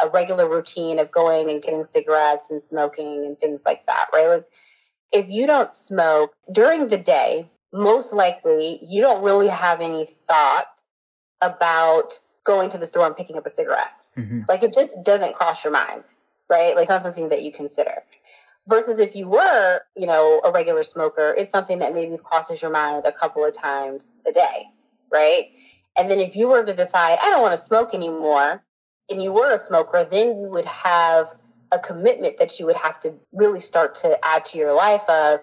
a 0.03 0.09
regular 0.09 0.47
routine 0.47 0.99
of 0.99 1.11
going 1.11 1.49
and 1.49 1.61
getting 1.61 1.85
cigarettes 1.89 2.49
and 2.49 2.61
smoking 2.69 3.25
and 3.25 3.37
things 3.39 3.63
like 3.65 3.85
that, 3.87 4.07
right? 4.13 4.27
Like, 4.27 4.47
if 5.11 5.25
you 5.29 5.47
don't 5.47 5.73
smoke 5.73 6.33
during 6.51 6.87
the 6.87 6.97
day, 6.97 7.49
most 7.73 8.13
likely 8.13 8.79
you 8.83 9.01
don't 9.01 9.23
really 9.23 9.47
have 9.47 9.81
any 9.81 10.05
thought 10.27 10.81
about 11.41 12.19
going 12.43 12.69
to 12.69 12.77
the 12.77 12.85
store 12.85 13.05
and 13.07 13.15
picking 13.15 13.37
up 13.37 13.45
a 13.45 13.49
cigarette. 13.49 13.91
Mm-hmm. 14.17 14.41
Like 14.47 14.63
it 14.63 14.73
just 14.73 15.01
doesn't 15.03 15.35
cross 15.35 15.63
your 15.63 15.73
mind, 15.73 16.03
right? 16.49 16.75
Like 16.75 16.83
it's 16.83 16.89
not 16.89 17.03
something 17.03 17.29
that 17.29 17.43
you 17.43 17.51
consider. 17.51 18.03
Versus 18.69 18.99
if 18.99 19.15
you 19.15 19.27
were, 19.27 19.81
you 19.95 20.05
know, 20.05 20.41
a 20.45 20.51
regular 20.51 20.83
smoker, 20.83 21.33
it's 21.35 21.51
something 21.51 21.79
that 21.79 21.93
maybe 21.93 22.15
crosses 22.17 22.61
your 22.61 22.69
mind 22.69 23.03
a 23.05 23.11
couple 23.11 23.43
of 23.43 23.51
times 23.51 24.21
a 24.27 24.31
day, 24.31 24.67
right? 25.11 25.47
And 25.97 26.09
then 26.09 26.19
if 26.19 26.35
you 26.35 26.47
were 26.47 26.63
to 26.63 26.73
decide, 26.73 27.17
I 27.19 27.31
don't 27.31 27.41
want 27.41 27.57
to 27.57 27.61
smoke 27.61 27.95
anymore, 27.95 28.63
and 29.09 29.23
you 29.23 29.31
were 29.31 29.51
a 29.51 29.57
smoker, 29.57 30.07
then 30.09 30.39
you 30.39 30.49
would 30.49 30.65
have 30.65 31.35
a 31.71 31.79
commitment 31.79 32.37
that 32.37 32.59
you 32.59 32.67
would 32.67 32.75
have 32.75 32.99
to 32.99 33.15
really 33.33 33.59
start 33.59 33.95
to 33.95 34.23
add 34.23 34.45
to 34.45 34.57
your 34.59 34.73
life 34.73 35.07
of 35.09 35.39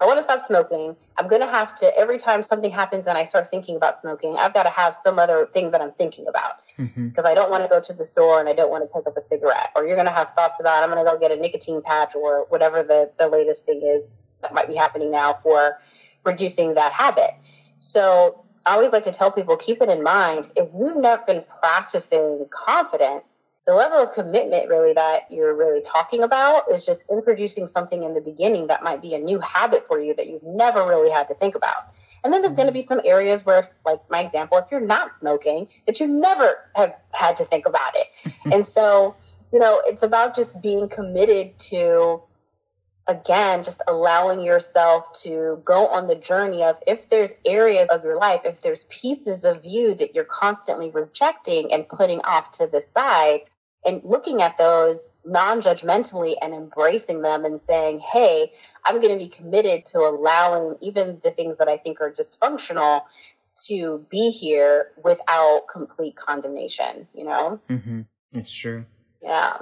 I 0.00 0.06
want 0.06 0.18
to 0.18 0.22
stop 0.22 0.42
smoking, 0.42 0.96
I'm 1.18 1.28
going 1.28 1.42
to 1.42 1.48
have 1.48 1.74
to, 1.76 1.96
every 1.96 2.18
time 2.18 2.42
something 2.42 2.70
happens 2.70 3.06
and 3.06 3.18
I 3.18 3.24
start 3.24 3.50
thinking 3.50 3.76
about 3.76 3.96
smoking, 3.96 4.36
I've 4.38 4.54
got 4.54 4.62
to 4.62 4.70
have 4.70 4.94
some 4.94 5.18
other 5.18 5.48
thing 5.52 5.70
that 5.72 5.80
I'm 5.80 5.92
thinking 5.92 6.26
about. 6.26 6.62
Because 6.76 6.90
mm-hmm. 6.96 7.26
I 7.26 7.34
don't 7.34 7.50
want 7.50 7.62
to 7.64 7.68
go 7.68 7.80
to 7.80 7.92
the 7.92 8.06
store 8.06 8.40
and 8.40 8.48
I 8.48 8.54
don't 8.54 8.70
want 8.70 8.82
to 8.82 8.88
pick 8.88 9.06
up 9.06 9.14
a 9.16 9.20
cigarette. 9.20 9.70
Or 9.76 9.86
you're 9.86 9.96
going 9.96 10.06
to 10.06 10.12
have 10.12 10.30
thoughts 10.30 10.58
about, 10.58 10.82
I'm 10.82 10.90
going 10.90 11.04
to 11.04 11.10
go 11.10 11.18
get 11.18 11.30
a 11.30 11.36
nicotine 11.36 11.82
patch 11.82 12.14
or 12.14 12.46
whatever 12.48 12.82
the, 12.82 13.10
the 13.18 13.28
latest 13.28 13.66
thing 13.66 13.82
is 13.82 14.16
that 14.40 14.54
might 14.54 14.68
be 14.68 14.74
happening 14.74 15.10
now 15.10 15.34
for 15.42 15.78
reducing 16.24 16.74
that 16.74 16.92
habit. 16.92 17.32
So 17.78 18.44
I 18.64 18.74
always 18.74 18.92
like 18.92 19.04
to 19.04 19.12
tell 19.12 19.30
people 19.30 19.56
keep 19.56 19.82
it 19.82 19.90
in 19.90 20.02
mind. 20.02 20.50
If 20.56 20.68
you've 20.78 20.96
never 20.96 21.22
been 21.26 21.44
practicing 21.60 22.46
confident, 22.50 23.24
the 23.70 23.76
level 23.76 23.98
of 23.98 24.12
commitment 24.12 24.68
really 24.68 24.92
that 24.92 25.30
you're 25.30 25.54
really 25.54 25.80
talking 25.80 26.24
about 26.24 26.64
is 26.72 26.84
just 26.84 27.04
introducing 27.08 27.68
something 27.68 28.02
in 28.02 28.14
the 28.14 28.20
beginning 28.20 28.66
that 28.66 28.82
might 28.82 29.00
be 29.00 29.14
a 29.14 29.18
new 29.20 29.38
habit 29.38 29.86
for 29.86 30.00
you 30.00 30.12
that 30.16 30.26
you've 30.26 30.42
never 30.42 30.84
really 30.84 31.08
had 31.08 31.28
to 31.28 31.34
think 31.34 31.54
about. 31.54 31.94
And 32.24 32.32
then 32.32 32.42
there's 32.42 32.56
going 32.56 32.66
to 32.66 32.72
mm-hmm. 32.72 32.78
be 32.78 32.80
some 32.80 33.00
areas 33.04 33.46
where, 33.46 33.70
like 33.86 34.00
my 34.10 34.22
example, 34.22 34.58
if 34.58 34.64
you're 34.72 34.80
not 34.80 35.12
smoking, 35.20 35.68
that 35.86 36.00
you 36.00 36.08
never 36.08 36.68
have 36.74 36.96
had 37.12 37.36
to 37.36 37.44
think 37.44 37.64
about 37.64 37.92
it. 37.94 38.32
and 38.52 38.66
so, 38.66 39.14
you 39.52 39.60
know, 39.60 39.80
it's 39.86 40.02
about 40.02 40.34
just 40.34 40.60
being 40.60 40.88
committed 40.88 41.56
to, 41.70 42.20
again, 43.06 43.62
just 43.62 43.82
allowing 43.86 44.40
yourself 44.40 45.12
to 45.22 45.62
go 45.64 45.86
on 45.86 46.08
the 46.08 46.16
journey 46.16 46.64
of 46.64 46.80
if 46.88 47.08
there's 47.08 47.34
areas 47.46 47.88
of 47.90 48.02
your 48.02 48.18
life, 48.18 48.40
if 48.44 48.62
there's 48.62 48.82
pieces 48.90 49.44
of 49.44 49.64
you 49.64 49.94
that 49.94 50.12
you're 50.12 50.24
constantly 50.24 50.90
rejecting 50.90 51.72
and 51.72 51.88
putting 51.88 52.20
off 52.22 52.50
to 52.50 52.66
the 52.66 52.82
side, 52.96 53.42
and 53.84 54.02
looking 54.04 54.42
at 54.42 54.58
those 54.58 55.14
non 55.24 55.60
judgmentally 55.60 56.34
and 56.42 56.54
embracing 56.54 57.22
them 57.22 57.44
and 57.44 57.60
saying, 57.60 58.00
hey, 58.00 58.52
I'm 58.84 59.00
going 59.00 59.18
to 59.18 59.22
be 59.22 59.28
committed 59.28 59.84
to 59.86 59.98
allowing 59.98 60.76
even 60.80 61.20
the 61.22 61.30
things 61.30 61.58
that 61.58 61.68
I 61.68 61.76
think 61.76 62.00
are 62.00 62.10
dysfunctional 62.10 63.02
to 63.66 64.04
be 64.10 64.30
here 64.30 64.92
without 65.02 65.62
complete 65.70 66.16
condemnation, 66.16 67.08
you 67.14 67.24
know? 67.24 67.60
Mm-hmm. 67.68 68.02
It's 68.32 68.52
true. 68.52 68.84
Yeah. 69.22 69.58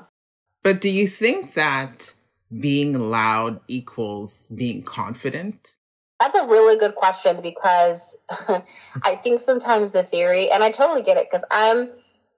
But 0.63 0.81
do 0.81 0.89
you 0.89 1.09
think 1.09 1.55
that 1.55 2.15
being 2.61 3.11
loud 3.11 3.61
equals 3.69 4.49
being 4.49 4.83
confident? 4.83 5.75
That's 6.21 6.37
a 6.37 6.47
really 6.47 6.77
good 6.77 6.97
question 6.97 7.41
because 7.41 8.17
I 9.03 9.15
think 9.23 9.41
sometimes 9.41 9.93
the 9.93 10.03
theory, 10.03 10.51
and 10.51 10.65
I 10.65 10.71
totally 10.71 11.03
get 11.03 11.17
it 11.17 11.29
because 11.31 11.45
I'm 11.51 11.91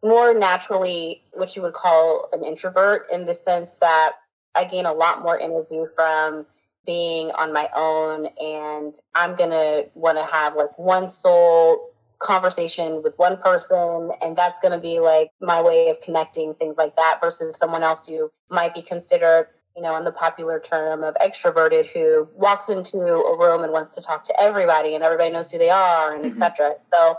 more 0.03 0.35
naturally 0.35 1.23
what 1.33 1.55
you 1.57 1.63
would 1.63 1.75
call 1.75 2.29
an 2.33 2.45
introvert 2.45 3.07
in 3.13 3.27
the 3.27 3.35
sense 3.35 3.79
that 3.79 4.13
I 4.55 4.65
gain 4.65 4.87
a 4.87 4.93
lot 4.93 5.23
more 5.23 5.39
energy 5.41 5.85
from 5.95 6.47
being 6.87 7.31
on 7.33 7.53
my 7.53 7.69
own 7.75 8.27
and 8.41 8.95
I'm 9.15 9.37
going 9.37 9.51
to 9.51 9.87
want 9.95 10.19
to 10.19 10.25
have 10.25 10.57
like 10.57 10.77
one 10.79 11.09
soul 11.09 11.91
conversation 12.19 13.03
with 13.03 13.19
one 13.19 13.37
person 13.39 14.11
and 14.23 14.37
that's 14.37 14.61
going 14.61 14.73
to 14.73 14.79
be 14.79 15.01
like 15.01 15.31
my 15.41 15.63
way 15.63 15.89
of 15.89 16.01
connecting 16.01 16.55
things 16.55 16.77
like 16.77 16.95
that 16.97 17.19
versus 17.23 17.57
someone 17.57 17.83
else 17.83 18.07
who 18.07 18.31
might 18.51 18.75
be 18.75 18.83
considered 18.83 19.49
you 19.75 19.83
know 19.83 19.97
in 19.97 20.05
the 20.05 20.13
popular 20.13 20.61
term 20.61 21.03
of 21.03 21.15
extroverted 21.15 21.87
who 21.87 22.29
walks 22.35 22.69
into 22.69 22.99
a 22.99 23.39
room 23.39 23.63
and 23.65 23.73
wants 23.73 23.95
to 23.95 24.03
talk 24.03 24.23
to 24.23 24.35
everybody 24.39 24.95
and 24.95 25.03
everybody 25.03 25.31
knows 25.31 25.51
who 25.51 25.59
they 25.59 25.71
are 25.71 26.15
and 26.15 26.25
mm-hmm. 26.25 26.43
etc 26.43 26.75
so 26.93 27.17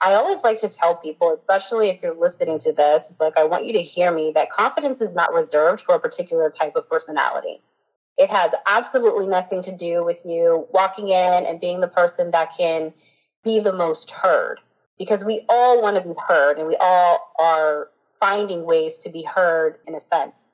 I 0.00 0.14
always 0.14 0.42
like 0.42 0.58
to 0.60 0.68
tell 0.68 0.96
people, 0.96 1.34
especially 1.38 1.88
if 1.88 2.02
you're 2.02 2.18
listening 2.18 2.58
to 2.60 2.72
this, 2.72 3.08
it's 3.10 3.20
like 3.20 3.38
I 3.38 3.44
want 3.44 3.64
you 3.64 3.72
to 3.74 3.82
hear 3.82 4.12
me 4.12 4.32
that 4.34 4.50
confidence 4.50 5.00
is 5.00 5.10
not 5.10 5.32
reserved 5.32 5.82
for 5.82 5.94
a 5.94 6.00
particular 6.00 6.50
type 6.50 6.76
of 6.76 6.88
personality. 6.88 7.62
It 8.16 8.30
has 8.30 8.52
absolutely 8.66 9.26
nothing 9.26 9.62
to 9.62 9.74
do 9.74 10.04
with 10.04 10.22
you 10.24 10.66
walking 10.72 11.08
in 11.08 11.44
and 11.46 11.60
being 11.60 11.80
the 11.80 11.88
person 11.88 12.30
that 12.32 12.56
can 12.56 12.92
be 13.42 13.60
the 13.60 13.72
most 13.72 14.10
heard 14.10 14.60
because 14.98 15.24
we 15.24 15.44
all 15.48 15.82
want 15.82 15.96
to 15.96 16.08
be 16.08 16.14
heard 16.28 16.58
and 16.58 16.68
we 16.68 16.76
all 16.80 17.32
are 17.40 17.88
finding 18.20 18.64
ways 18.64 18.98
to 18.98 19.10
be 19.10 19.22
heard 19.22 19.78
in 19.86 19.94
a 19.94 20.00
sense. 20.00 20.50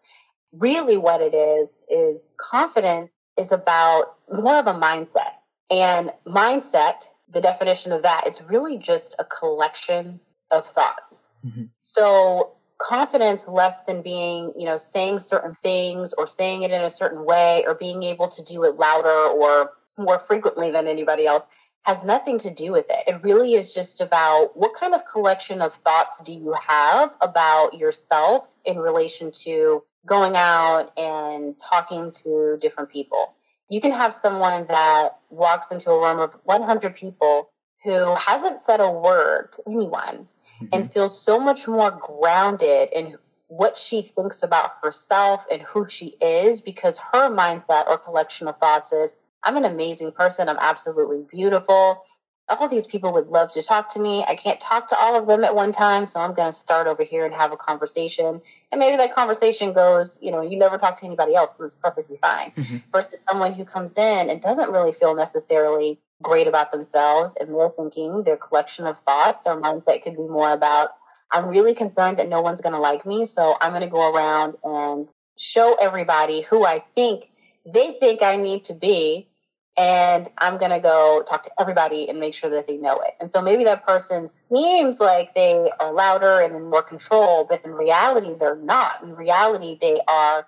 Really, 0.52 0.96
what 0.96 1.20
it 1.20 1.34
is, 1.34 1.68
is 1.88 2.32
confidence 2.36 3.10
is 3.38 3.52
about 3.52 4.16
more 4.32 4.56
of 4.56 4.66
a 4.66 4.74
mindset. 4.74 5.34
And 5.70 6.10
mindset 6.26 7.12
the 7.30 7.40
definition 7.40 7.92
of 7.92 8.02
that, 8.02 8.22
it's 8.26 8.42
really 8.42 8.76
just 8.76 9.14
a 9.18 9.24
collection 9.24 10.20
of 10.50 10.66
thoughts. 10.66 11.28
Mm-hmm. 11.44 11.64
So 11.80 12.52
confidence 12.80 13.46
less 13.46 13.82
than 13.84 14.02
being, 14.02 14.52
you 14.56 14.64
know, 14.64 14.76
saying 14.76 15.18
certain 15.18 15.54
things 15.54 16.12
or 16.14 16.26
saying 16.26 16.62
it 16.62 16.70
in 16.70 16.82
a 16.82 16.90
certain 16.90 17.24
way 17.24 17.64
or 17.66 17.74
being 17.74 18.02
able 18.02 18.28
to 18.28 18.42
do 18.42 18.64
it 18.64 18.76
louder 18.76 19.08
or 19.08 19.72
more 19.98 20.18
frequently 20.18 20.70
than 20.70 20.86
anybody 20.86 21.26
else 21.26 21.46
has 21.82 22.04
nothing 22.04 22.38
to 22.38 22.50
do 22.50 22.72
with 22.72 22.86
it. 22.90 23.06
It 23.06 23.22
really 23.22 23.54
is 23.54 23.72
just 23.72 24.00
about 24.00 24.50
what 24.54 24.74
kind 24.78 24.94
of 24.94 25.06
collection 25.06 25.62
of 25.62 25.74
thoughts 25.74 26.20
do 26.20 26.32
you 26.32 26.54
have 26.66 27.16
about 27.20 27.74
yourself 27.74 28.48
in 28.64 28.78
relation 28.78 29.30
to 29.42 29.82
going 30.06 30.36
out 30.36 30.92
and 30.98 31.54
talking 31.58 32.12
to 32.12 32.58
different 32.60 32.90
people 32.90 33.34
you 33.70 33.80
can 33.80 33.92
have 33.92 34.12
someone 34.12 34.66
that 34.66 35.16
walks 35.30 35.70
into 35.70 35.90
a 35.90 35.98
room 35.98 36.20
of 36.20 36.36
100 36.44 36.94
people 36.94 37.50
who 37.84 38.14
hasn't 38.16 38.60
said 38.60 38.80
a 38.80 38.90
word 38.90 39.52
to 39.52 39.62
anyone 39.66 40.28
mm-hmm. 40.60 40.66
and 40.72 40.92
feels 40.92 41.18
so 41.18 41.38
much 41.38 41.66
more 41.66 41.90
grounded 41.90 42.90
in 42.92 43.16
what 43.46 43.78
she 43.78 44.02
thinks 44.02 44.42
about 44.42 44.72
herself 44.82 45.46
and 45.50 45.62
who 45.62 45.88
she 45.88 46.16
is 46.20 46.60
because 46.60 46.98
her 47.12 47.30
mindset 47.30 47.86
or 47.86 47.96
collection 47.96 48.48
of 48.48 48.58
thoughts 48.58 48.92
is 48.92 49.16
I'm 49.42 49.56
an 49.56 49.64
amazing 49.64 50.12
person. 50.12 50.48
I'm 50.48 50.58
absolutely 50.60 51.24
beautiful 51.30 52.04
all 52.50 52.68
these 52.68 52.86
people 52.86 53.12
would 53.12 53.28
love 53.28 53.52
to 53.52 53.62
talk 53.62 53.88
to 53.90 54.00
me. 54.00 54.24
I 54.26 54.34
can't 54.34 54.58
talk 54.58 54.86
to 54.88 54.96
all 54.98 55.16
of 55.16 55.26
them 55.26 55.44
at 55.44 55.54
one 55.54 55.72
time, 55.72 56.06
so 56.06 56.20
I'm 56.20 56.34
going 56.34 56.48
to 56.48 56.56
start 56.56 56.86
over 56.86 57.02
here 57.02 57.24
and 57.24 57.34
have 57.34 57.52
a 57.52 57.56
conversation. 57.56 58.40
And 58.72 58.78
maybe 58.78 58.96
that 58.96 59.14
conversation 59.14 59.72
goes, 59.72 60.18
you 60.20 60.30
know, 60.30 60.42
you 60.42 60.58
never 60.58 60.76
talk 60.78 60.98
to 61.00 61.06
anybody 61.06 61.34
else, 61.34 61.52
that's 61.52 61.74
perfectly 61.74 62.16
fine. 62.16 62.52
Mm-hmm. 62.56 62.76
Versus 62.92 63.24
someone 63.28 63.54
who 63.54 63.64
comes 63.64 63.96
in 63.96 64.30
and 64.30 64.40
doesn't 64.40 64.70
really 64.70 64.92
feel 64.92 65.14
necessarily 65.14 66.00
great 66.22 66.46
about 66.46 66.70
themselves 66.70 67.34
and 67.40 67.54
they're 67.54 67.70
thinking 67.70 68.24
their 68.24 68.36
collection 68.36 68.86
of 68.86 68.98
thoughts 68.98 69.46
or 69.46 69.60
mindset 69.60 70.02
could 70.02 70.16
be 70.16 70.28
more 70.28 70.52
about, 70.52 70.90
I'm 71.32 71.46
really 71.46 71.74
concerned 71.74 72.18
that 72.18 72.28
no 72.28 72.40
one's 72.40 72.60
going 72.60 72.74
to 72.74 72.80
like 72.80 73.06
me, 73.06 73.24
so 73.24 73.56
I'm 73.60 73.70
going 73.70 73.82
to 73.82 73.88
go 73.88 74.12
around 74.12 74.56
and 74.64 75.08
show 75.38 75.76
everybody 75.80 76.42
who 76.42 76.66
I 76.66 76.84
think 76.94 77.30
they 77.64 77.92
think 77.92 78.22
I 78.22 78.36
need 78.36 78.64
to 78.64 78.74
be 78.74 79.28
and 79.80 80.28
I'm 80.36 80.58
going 80.58 80.72
to 80.72 80.78
go 80.78 81.24
talk 81.26 81.42
to 81.44 81.50
everybody 81.58 82.06
and 82.06 82.20
make 82.20 82.34
sure 82.34 82.50
that 82.50 82.66
they 82.66 82.76
know 82.76 83.00
it. 83.00 83.14
And 83.18 83.30
so 83.30 83.40
maybe 83.40 83.64
that 83.64 83.86
person 83.86 84.28
seems 84.28 85.00
like 85.00 85.34
they 85.34 85.70
are 85.80 85.90
louder 85.90 86.40
and 86.40 86.54
in 86.54 86.68
more 86.68 86.82
control, 86.82 87.46
but 87.48 87.64
in 87.64 87.72
reality, 87.72 88.34
they're 88.38 88.56
not. 88.56 89.02
In 89.02 89.16
reality, 89.16 89.78
they 89.80 89.98
are 90.06 90.46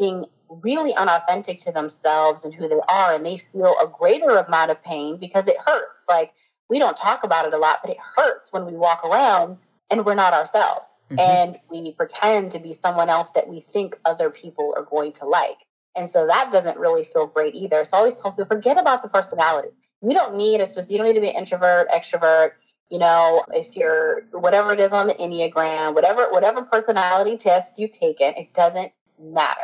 being 0.00 0.26
really 0.48 0.92
unauthentic 0.94 1.58
to 1.58 1.70
themselves 1.70 2.44
and 2.44 2.54
who 2.54 2.66
they 2.66 2.80
are, 2.88 3.14
and 3.14 3.24
they 3.24 3.38
feel 3.52 3.76
a 3.80 3.86
greater 3.86 4.30
amount 4.30 4.72
of 4.72 4.82
pain 4.82 5.16
because 5.16 5.46
it 5.46 5.58
hurts. 5.64 6.06
Like 6.08 6.32
we 6.68 6.80
don't 6.80 6.96
talk 6.96 7.22
about 7.22 7.46
it 7.46 7.54
a 7.54 7.58
lot, 7.58 7.78
but 7.84 7.92
it 7.92 7.98
hurts 8.16 8.52
when 8.52 8.66
we 8.66 8.72
walk 8.72 9.04
around 9.04 9.58
and 9.92 10.04
we're 10.04 10.16
not 10.16 10.34
ourselves. 10.34 10.96
Mm-hmm. 11.08 11.20
And 11.20 11.58
we 11.70 11.92
pretend 11.92 12.50
to 12.50 12.58
be 12.58 12.72
someone 12.72 13.08
else 13.08 13.30
that 13.30 13.48
we 13.48 13.60
think 13.60 13.96
other 14.04 14.28
people 14.28 14.74
are 14.76 14.82
going 14.82 15.12
to 15.12 15.24
like. 15.24 15.58
And 15.94 16.08
so 16.08 16.26
that 16.26 16.50
doesn't 16.50 16.78
really 16.78 17.04
feel 17.04 17.26
great 17.26 17.54
either. 17.54 17.84
So 17.84 17.96
I 17.96 18.00
always 18.00 18.20
tell 18.20 18.32
people, 18.32 18.46
forget 18.46 18.78
about 18.78 19.02
the 19.02 19.08
personality. 19.08 19.68
You 20.02 20.14
don't 20.14 20.36
need 20.36 20.60
a 20.60 20.66
specific, 20.66 20.92
you 20.92 20.98
don't 20.98 21.06
need 21.06 21.14
to 21.14 21.20
be 21.20 21.28
an 21.28 21.36
introvert, 21.36 21.88
extrovert. 21.90 22.52
You 22.90 22.98
know, 22.98 23.44
if 23.52 23.76
you're 23.76 24.22
whatever 24.32 24.72
it 24.72 24.80
is 24.80 24.92
on 24.92 25.06
the 25.06 25.14
Enneagram, 25.14 25.94
whatever, 25.94 26.28
whatever 26.30 26.62
personality 26.62 27.36
test 27.36 27.78
you 27.78 27.88
take 27.88 28.20
it, 28.20 28.36
it 28.36 28.52
doesn't 28.52 28.92
matter. 29.18 29.60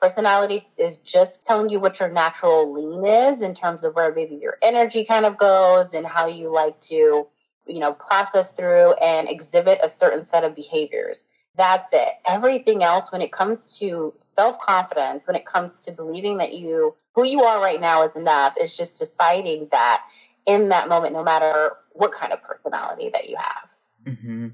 Personality 0.00 0.62
is 0.76 0.98
just 0.98 1.46
telling 1.46 1.70
you 1.70 1.80
what 1.80 2.00
your 2.00 2.10
natural 2.10 2.70
lean 2.70 3.06
is 3.06 3.40
in 3.40 3.54
terms 3.54 3.82
of 3.82 3.94
where 3.94 4.14
maybe 4.14 4.34
your 4.34 4.58
energy 4.60 5.04
kind 5.04 5.24
of 5.24 5.38
goes 5.38 5.94
and 5.94 6.06
how 6.06 6.26
you 6.26 6.52
like 6.52 6.78
to, 6.80 7.26
you 7.66 7.78
know, 7.78 7.94
process 7.94 8.50
through 8.50 8.92
and 8.94 9.28
exhibit 9.28 9.78
a 9.82 9.88
certain 9.88 10.22
set 10.22 10.44
of 10.44 10.54
behaviors. 10.54 11.24
That's 11.56 11.92
it. 11.92 12.14
Everything 12.26 12.82
else, 12.82 13.10
when 13.10 13.22
it 13.22 13.32
comes 13.32 13.78
to 13.78 14.12
self 14.18 14.60
confidence, 14.60 15.26
when 15.26 15.36
it 15.36 15.46
comes 15.46 15.78
to 15.80 15.92
believing 15.92 16.36
that 16.38 16.54
you, 16.54 16.94
who 17.14 17.24
you 17.24 17.42
are 17.42 17.60
right 17.60 17.80
now 17.80 18.02
is 18.02 18.14
enough, 18.14 18.54
is 18.60 18.76
just 18.76 18.98
deciding 18.98 19.68
that 19.70 20.04
in 20.44 20.68
that 20.68 20.88
moment, 20.88 21.12
no 21.12 21.24
matter 21.24 21.72
what 21.92 22.12
kind 22.12 22.32
of 22.32 22.42
personality 22.42 23.10
that 23.12 23.28
you 23.28 23.36
have. 23.36 23.68
Mm-hmm. 24.06 24.48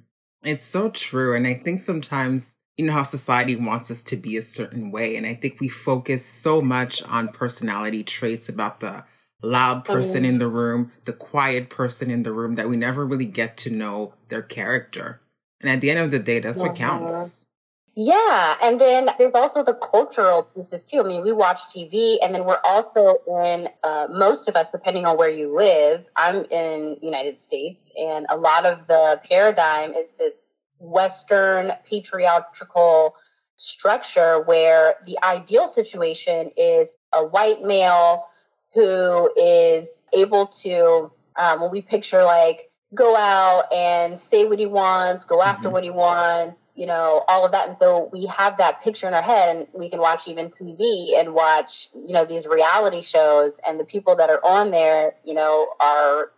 It's 0.45 0.65
so 0.65 0.91
true. 0.91 1.35
And 1.37 1.47
I 1.47 1.55
think 1.55 1.81
sometimes, 1.81 2.57
you 2.77 2.87
know, 2.87 2.93
how 2.93 3.03
society 3.03 3.57
wants 3.57 3.91
us 3.91 4.03
to 4.05 4.17
be 4.17 4.37
a 4.37 4.43
certain 4.43 4.91
way. 4.91 5.17
And 5.17 5.27
I 5.27 5.35
think 5.35 5.61
we 5.61 5.69
focus 5.69 6.25
so 6.25 6.61
much 6.61 7.03
on 7.03 7.29
personality 7.29 8.03
traits 8.03 8.49
about 8.49 8.81
the 8.81 9.05
loud 9.43 9.85
person 9.85 10.23
mm-hmm. 10.23 10.25
in 10.27 10.39
the 10.39 10.49
room, 10.49 10.93
the 11.05 11.13
quiet 11.13 11.69
person 11.69 12.11
in 12.11 12.23
the 12.23 12.33
room, 12.33 12.55
that 12.55 12.69
we 12.69 12.77
never 12.77 13.05
really 13.05 13.27
get 13.27 13.57
to 13.59 13.71
know 13.71 14.15
their 14.29 14.43
character. 14.43 15.21
And 15.63 15.71
at 15.71 15.81
the 15.81 15.91
end 15.91 16.01
of 16.01 16.11
the 16.11 16.19
day, 16.19 16.41
that's 16.41 16.59
what 16.59 16.75
counts. 16.75 17.47
Yeah. 17.95 18.57
And 18.63 18.81
then 18.81 19.11
there's 19.19 19.35
also 19.35 19.63
the 19.63 19.75
cultural 19.75 20.45
pieces 20.45 20.83
too. 20.83 21.01
I 21.01 21.03
mean, 21.03 21.23
we 21.23 21.33
watch 21.33 21.61
TV 21.65 22.17
and 22.23 22.35
then 22.35 22.45
we're 22.45 22.61
also 22.65 23.17
in, 23.29 23.69
uh, 23.83 24.09
most 24.11 24.49
of 24.49 24.57
us, 24.57 24.71
depending 24.71 25.05
on 25.05 25.19
where 25.19 25.29
you 25.29 25.55
live, 25.55 26.07
I'm 26.17 26.47
in 26.47 26.97
United 27.03 27.39
States 27.39 27.93
and 27.99 28.25
a 28.31 28.37
lot 28.37 28.65
of 28.65 28.87
the 28.87 29.21
paradigm 29.29 29.93
is 29.93 30.13
this 30.13 30.47
Western 30.79 31.73
patriarchal 31.89 33.15
structure 33.57 34.41
where 34.43 34.95
the 35.07 35.19
ideal 35.23 35.69
situation 35.69 36.51
is 36.57 36.93
a 37.13 37.25
white 37.25 37.63
male 37.63 38.25
who 38.73 39.31
is 39.37 40.03
able 40.15 40.47
to, 40.47 41.13
um, 41.37 41.61
when 41.61 41.71
we 41.71 41.83
picture 41.83 42.25
like 42.25 42.72
go 42.95 43.17
out 43.17 43.73
and 43.73 44.19
say 44.19 44.45
what 44.45 44.59
he 44.59 44.67
wants, 44.67 45.25
go 45.25 45.43
after 45.43 45.65
mm-hmm. 45.65 45.73
what 45.73 45.85
he 45.85 45.91
wants, 45.91 46.57
you 46.75 46.87
know, 46.87 47.25
all 47.29 47.45
of 47.45 47.53
that. 47.53 47.69
And 47.69 47.77
so 47.79 48.09
we 48.13 48.27
have 48.27 48.57
that 48.59 48.83
picture 48.83 49.07
in 49.07 49.15
our 49.15 49.23
head 49.23 49.57
and 49.57 49.67
we 49.75 49.91
can 49.91 50.01
watch 50.01 50.27
even 50.27 50.51
TV 50.51 51.19
and 51.19 51.35
watch, 51.35 51.89
you 51.95 52.13
know, 52.13 52.25
these 52.25 52.47
reality 52.47 53.03
shows 53.03 53.61
and 53.67 53.79
the 53.79 53.85
people 53.85 54.17
that 54.17 54.31
are 54.31 54.41
on 54.45 54.71
there, 54.71 55.15
you 55.25 55.35
know, 55.35 55.69
are 55.81 56.33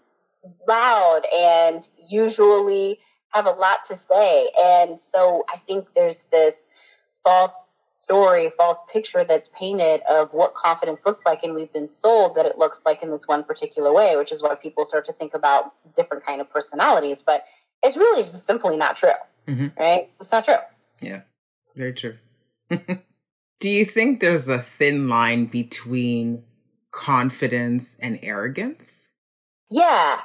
loud 0.69 1.23
and 1.35 1.89
usually 2.09 2.99
have 3.31 3.47
a 3.47 3.51
lot 3.51 3.85
to 3.87 3.95
say. 3.95 4.51
And 4.63 4.99
so 4.99 5.45
I 5.49 5.59
think 5.59 5.95
there's 5.95 6.23
this 6.25 6.69
false 7.25 7.65
story, 7.95 8.51
false 8.51 8.79
picture 8.93 9.25
that's 9.25 9.49
painted 9.49 10.03
of 10.11 10.33
what 10.33 10.53
confidence 10.55 11.01
looks 11.07 11.25
like, 11.25 11.43
and 11.43 11.55
we've 11.55 11.73
been 11.73 11.89
sold 11.89 12.35
that 12.35 12.45
it 12.45 12.59
looks 12.59 12.83
like 12.85 13.03
in 13.03 13.11
this 13.11 13.23
one 13.27 13.45
particular 13.45 13.93
way, 13.93 14.17
which 14.17 14.33
is 14.33 14.43
why 14.43 14.55
people 14.55 14.85
start 14.85 15.05
to 15.07 15.13
think 15.13 15.33
about 15.33 15.73
different 15.95 16.27
kind 16.27 16.41
of 16.41 16.51
personalities. 16.51 17.23
But 17.23 17.45
it's 17.83 17.97
really 17.97 18.23
just 18.23 18.47
simply 18.47 18.77
not 18.77 18.97
true. 18.97 19.11
Mm-hmm. 19.49 19.69
Right? 19.79 20.11
It's 20.19 20.33
not 20.33 20.45
true. 20.45 20.57
Yeah, 21.01 21.21
very 21.77 21.93
true. 21.93 22.17
Do 23.61 23.69
you 23.69 23.85
think 23.85 24.21
there's 24.21 24.49
a 24.49 24.59
thin 24.59 25.09
line 25.09 25.47
between 25.47 26.43
confidence 26.91 27.97
and 28.01 28.19
arrogance? 28.23 29.11
Yeah, 29.71 30.21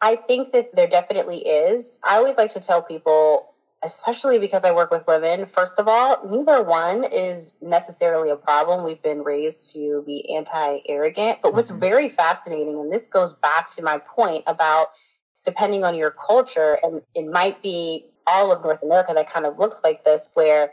I 0.00 0.16
think 0.16 0.52
that 0.52 0.74
there 0.74 0.88
definitely 0.88 1.38
is. 1.38 2.00
I 2.02 2.16
always 2.16 2.36
like 2.36 2.50
to 2.52 2.60
tell 2.60 2.82
people, 2.82 3.45
especially 3.82 4.38
because 4.38 4.64
I 4.64 4.72
work 4.72 4.90
with 4.90 5.06
women, 5.06 5.46
first 5.46 5.78
of 5.78 5.86
all, 5.88 6.26
neither 6.28 6.62
one 6.62 7.04
is 7.04 7.54
necessarily 7.60 8.30
a 8.30 8.36
problem. 8.36 8.84
We've 8.84 9.02
been 9.02 9.22
raised 9.22 9.72
to 9.74 10.02
be 10.06 10.34
anti 10.34 10.78
arrogant. 10.88 11.40
But 11.42 11.54
what's 11.54 11.70
mm-hmm. 11.70 11.80
very 11.80 12.08
fascinating, 12.08 12.78
and 12.78 12.92
this 12.92 13.06
goes 13.06 13.32
back 13.34 13.68
to 13.74 13.82
my 13.82 13.98
point 13.98 14.44
about 14.46 14.88
depending 15.44 15.84
on 15.84 15.94
your 15.94 16.10
culture, 16.10 16.78
and 16.82 17.02
it 17.14 17.30
might 17.30 17.62
be 17.62 18.06
all 18.26 18.50
of 18.50 18.62
North 18.62 18.82
America 18.82 19.12
that 19.14 19.30
kind 19.32 19.46
of 19.46 19.58
looks 19.58 19.80
like 19.84 20.04
this, 20.04 20.30
where 20.34 20.72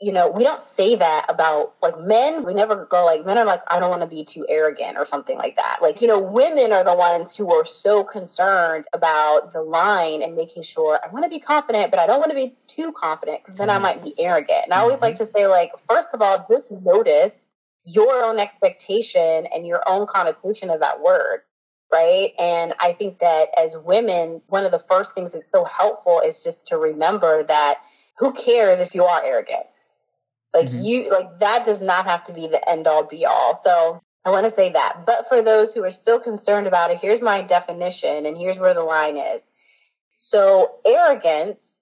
you 0.00 0.12
know, 0.12 0.30
we 0.30 0.44
don't 0.44 0.62
say 0.62 0.94
that 0.94 1.26
about 1.28 1.74
like 1.82 2.00
men. 2.00 2.44
We 2.44 2.54
never 2.54 2.86
go 2.86 3.04
like 3.04 3.26
men 3.26 3.36
are 3.36 3.44
like, 3.44 3.62
I 3.68 3.80
don't 3.80 3.90
want 3.90 4.02
to 4.02 4.06
be 4.06 4.24
too 4.24 4.46
arrogant 4.48 4.96
or 4.96 5.04
something 5.04 5.36
like 5.36 5.56
that. 5.56 5.78
Like, 5.82 6.00
you 6.00 6.06
know, 6.06 6.20
women 6.20 6.72
are 6.72 6.84
the 6.84 6.94
ones 6.94 7.34
who 7.34 7.52
are 7.52 7.64
so 7.64 8.04
concerned 8.04 8.86
about 8.92 9.52
the 9.52 9.62
line 9.62 10.22
and 10.22 10.36
making 10.36 10.62
sure 10.62 11.00
I 11.04 11.08
want 11.08 11.24
to 11.24 11.28
be 11.28 11.40
confident, 11.40 11.90
but 11.90 11.98
I 11.98 12.06
don't 12.06 12.20
want 12.20 12.30
to 12.30 12.36
be 12.36 12.54
too 12.68 12.92
confident 12.92 13.40
because 13.42 13.58
then 13.58 13.68
yes. 13.68 13.76
I 13.76 13.80
might 13.80 14.04
be 14.04 14.14
arrogant. 14.18 14.64
And 14.64 14.72
I 14.72 14.78
always 14.78 15.00
like 15.00 15.14
mm-hmm. 15.14 15.24
to 15.24 15.32
say, 15.32 15.46
like, 15.48 15.72
first 15.88 16.14
of 16.14 16.22
all, 16.22 16.46
just 16.48 16.70
notice 16.70 17.46
your 17.84 18.22
own 18.22 18.38
expectation 18.38 19.46
and 19.52 19.66
your 19.66 19.82
own 19.88 20.06
connotation 20.06 20.70
of 20.70 20.80
that 20.80 21.00
word 21.00 21.42
right? 21.90 22.32
And 22.38 22.74
I 22.80 22.92
think 22.92 23.18
that 23.20 23.48
as 23.58 23.74
women, 23.78 24.42
one 24.48 24.66
of 24.66 24.72
the 24.72 24.78
first 24.78 25.14
things 25.14 25.32
that's 25.32 25.50
so 25.50 25.64
helpful 25.64 26.20
is 26.20 26.44
just 26.44 26.68
to 26.68 26.76
remember 26.76 27.42
that 27.44 27.78
who 28.18 28.32
cares 28.32 28.80
if 28.80 28.94
you 28.94 29.04
are 29.04 29.22
arrogant? 29.24 29.64
Like 30.54 30.66
mm-hmm. 30.66 30.82
you, 30.82 31.10
like 31.10 31.38
that 31.40 31.64
does 31.64 31.82
not 31.82 32.06
have 32.06 32.24
to 32.24 32.32
be 32.32 32.46
the 32.46 32.66
end 32.68 32.86
all 32.86 33.04
be 33.04 33.26
all. 33.26 33.58
So 33.62 34.00
I 34.24 34.30
want 34.30 34.44
to 34.44 34.50
say 34.50 34.70
that. 34.70 35.04
But 35.06 35.28
for 35.28 35.42
those 35.42 35.74
who 35.74 35.84
are 35.84 35.90
still 35.90 36.20
concerned 36.20 36.66
about 36.66 36.90
it, 36.90 37.00
here's 37.00 37.22
my 37.22 37.42
definition 37.42 38.26
and 38.26 38.36
here's 38.36 38.58
where 38.58 38.74
the 38.74 38.82
line 38.82 39.16
is. 39.16 39.50
So 40.14 40.76
arrogance 40.84 41.80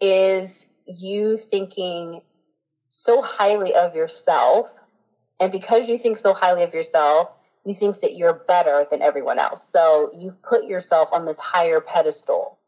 is 0.00 0.66
you 0.86 1.36
thinking 1.36 2.22
so 2.88 3.22
highly 3.22 3.74
of 3.74 3.94
yourself. 3.94 4.70
And 5.40 5.52
because 5.52 5.88
you 5.88 5.98
think 5.98 6.18
so 6.18 6.34
highly 6.34 6.62
of 6.62 6.74
yourself, 6.74 7.30
you 7.64 7.74
think 7.74 8.00
that 8.00 8.16
you're 8.16 8.44
better 8.48 8.86
than 8.90 9.02
everyone 9.02 9.38
else. 9.38 9.62
So 9.68 10.10
you've 10.16 10.42
put 10.42 10.64
yourself 10.64 11.12
on 11.12 11.26
this 11.26 11.38
higher 11.38 11.80
pedestal. 11.80 12.58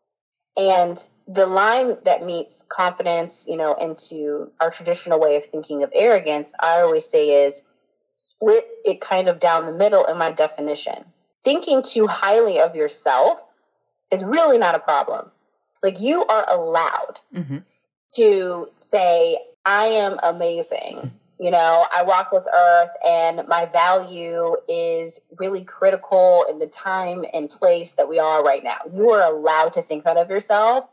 And 0.57 1.05
the 1.33 1.47
line 1.47 1.97
that 2.05 2.25
meets 2.25 2.63
confidence, 2.69 3.47
you 3.49 3.57
know, 3.57 3.75
into 3.75 4.51
our 4.61 4.71
traditional 4.71 5.21
way 5.21 5.37
of 5.37 5.47
thinking 5.47 5.83
of 5.83 5.91
arrogance, 5.95 6.53
I 6.61 6.81
always 6.81 7.07
say 7.07 7.45
is 7.45 7.63
split 8.11 8.67
it 8.85 9.01
kind 9.01 9.29
of 9.29 9.39
down 9.39 9.67
the 9.67 9.73
middle 9.73 10.05
in 10.07 10.19
my 10.19 10.33
definition. 10.33 11.05
Thinking 11.45 11.83
too 11.83 12.09
highly 12.09 12.59
of 12.59 12.75
yourself 12.75 13.45
is 14.11 14.25
really 14.25 14.59
not 14.59 14.75
a 14.75 14.81
problem. 14.81 15.31
Like 15.83 16.01
you 16.01 16.27
are 16.27 16.45
allowed 16.51 17.21
mm-hmm. 17.33 17.59
to 18.17 18.69
say, 18.81 19.39
I 19.65 19.87
am 19.87 20.19
amazing 20.23 21.13
you 21.41 21.51
know, 21.51 21.87
I 21.91 22.03
walk 22.03 22.33
with 22.33 22.45
earth 22.55 22.91
and 23.03 23.49
my 23.49 23.65
value 23.65 24.57
is 24.69 25.21
really 25.39 25.65
critical 25.65 26.45
in 26.51 26.59
the 26.59 26.67
time 26.67 27.25
and 27.33 27.49
place 27.49 27.93
that 27.93 28.11
we 28.11 28.19
are 28.19 28.45
right 28.45 28.63
now. 28.63 28.77
You 28.95 29.09
are 29.11 29.35
allowed 29.35 29.73
to 29.73 29.83
think 29.83 30.05
that 30.05 30.19
of 30.19 30.29
yourself 30.29 30.91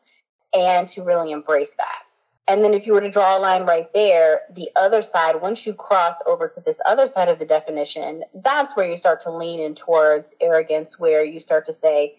and 0.53 0.87
to 0.89 1.03
really 1.03 1.31
embrace 1.31 1.75
that. 1.75 2.03
And 2.49 2.63
then 2.63 2.73
if 2.73 2.87
you 2.87 2.93
were 2.93 3.01
to 3.01 3.11
draw 3.11 3.37
a 3.37 3.39
line 3.39 3.65
right 3.65 3.91
there, 3.93 4.41
the 4.53 4.69
other 4.77 5.01
side, 5.01 5.41
once 5.41 5.65
you 5.65 5.73
cross 5.73 6.21
over 6.25 6.47
to 6.47 6.61
this 6.61 6.79
other 6.85 7.05
side 7.05 7.27
of 7.27 7.39
the 7.39 7.45
definition, 7.45 8.23
that's 8.33 8.75
where 8.75 8.89
you 8.89 8.95
start 8.95 9.19
to 9.21 9.31
lean 9.31 9.59
in 9.59 9.75
towards 9.75 10.33
arrogance, 10.39 10.97
where 10.97 11.25
you 11.25 11.41
start 11.41 11.65
to 11.65 11.73
say, 11.73 12.15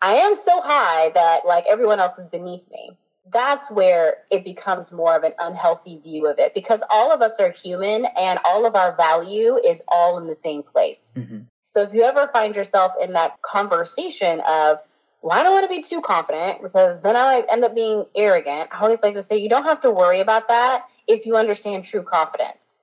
I 0.00 0.14
am 0.14 0.36
so 0.36 0.60
high 0.60 1.10
that 1.14 1.40
like 1.44 1.64
everyone 1.68 1.98
else 1.98 2.18
is 2.18 2.28
beneath 2.28 2.70
me 2.70 2.96
that's 3.32 3.70
where 3.70 4.18
it 4.30 4.44
becomes 4.44 4.92
more 4.92 5.16
of 5.16 5.22
an 5.22 5.32
unhealthy 5.38 5.98
view 5.98 6.26
of 6.26 6.38
it 6.38 6.54
because 6.54 6.82
all 6.90 7.12
of 7.12 7.22
us 7.22 7.40
are 7.40 7.50
human 7.50 8.06
and 8.18 8.38
all 8.44 8.66
of 8.66 8.74
our 8.74 8.94
value 8.96 9.56
is 9.64 9.82
all 9.88 10.18
in 10.18 10.26
the 10.26 10.34
same 10.34 10.62
place. 10.62 11.12
Mm-hmm. 11.16 11.40
So 11.66 11.82
if 11.82 11.94
you 11.94 12.02
ever 12.02 12.28
find 12.28 12.54
yourself 12.54 12.92
in 13.00 13.12
that 13.14 13.40
conversation 13.42 14.40
of, 14.46 14.78
well, 15.24 15.40
I 15.40 15.42
don't 15.42 15.54
want 15.54 15.64
to 15.64 15.74
be 15.74 15.80
too 15.80 16.02
confident 16.02 16.62
because 16.62 17.00
then 17.00 17.16
I 17.16 17.44
end 17.50 17.64
up 17.64 17.74
being 17.74 18.04
arrogant. 18.14 18.68
I 18.70 18.80
always 18.80 19.02
like 19.02 19.14
to 19.14 19.22
say 19.22 19.38
you 19.38 19.48
don't 19.48 19.64
have 19.64 19.80
to 19.80 19.90
worry 19.90 20.20
about 20.20 20.48
that 20.48 20.84
if 21.08 21.24
you 21.24 21.34
understand 21.34 21.84
true 21.84 22.02
confidence. 22.02 22.76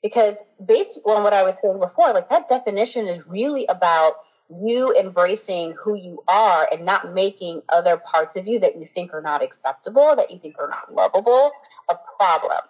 Because 0.00 0.36
based 0.64 1.00
on 1.04 1.24
what 1.24 1.34
I 1.34 1.42
was 1.42 1.58
saying 1.58 1.80
before, 1.80 2.12
like 2.12 2.30
that 2.30 2.46
definition 2.46 3.08
is 3.08 3.26
really 3.26 3.66
about 3.66 4.12
you 4.48 4.96
embracing 4.96 5.74
who 5.82 5.96
you 5.96 6.22
are 6.28 6.68
and 6.70 6.86
not 6.86 7.14
making 7.14 7.62
other 7.68 7.96
parts 7.96 8.36
of 8.36 8.46
you 8.46 8.60
that 8.60 8.78
you 8.78 8.84
think 8.84 9.12
are 9.12 9.20
not 9.20 9.42
acceptable, 9.42 10.14
that 10.14 10.30
you 10.30 10.38
think 10.38 10.54
are 10.60 10.68
not 10.68 10.94
lovable, 10.94 11.50
a 11.90 11.96
problem. 12.16 12.60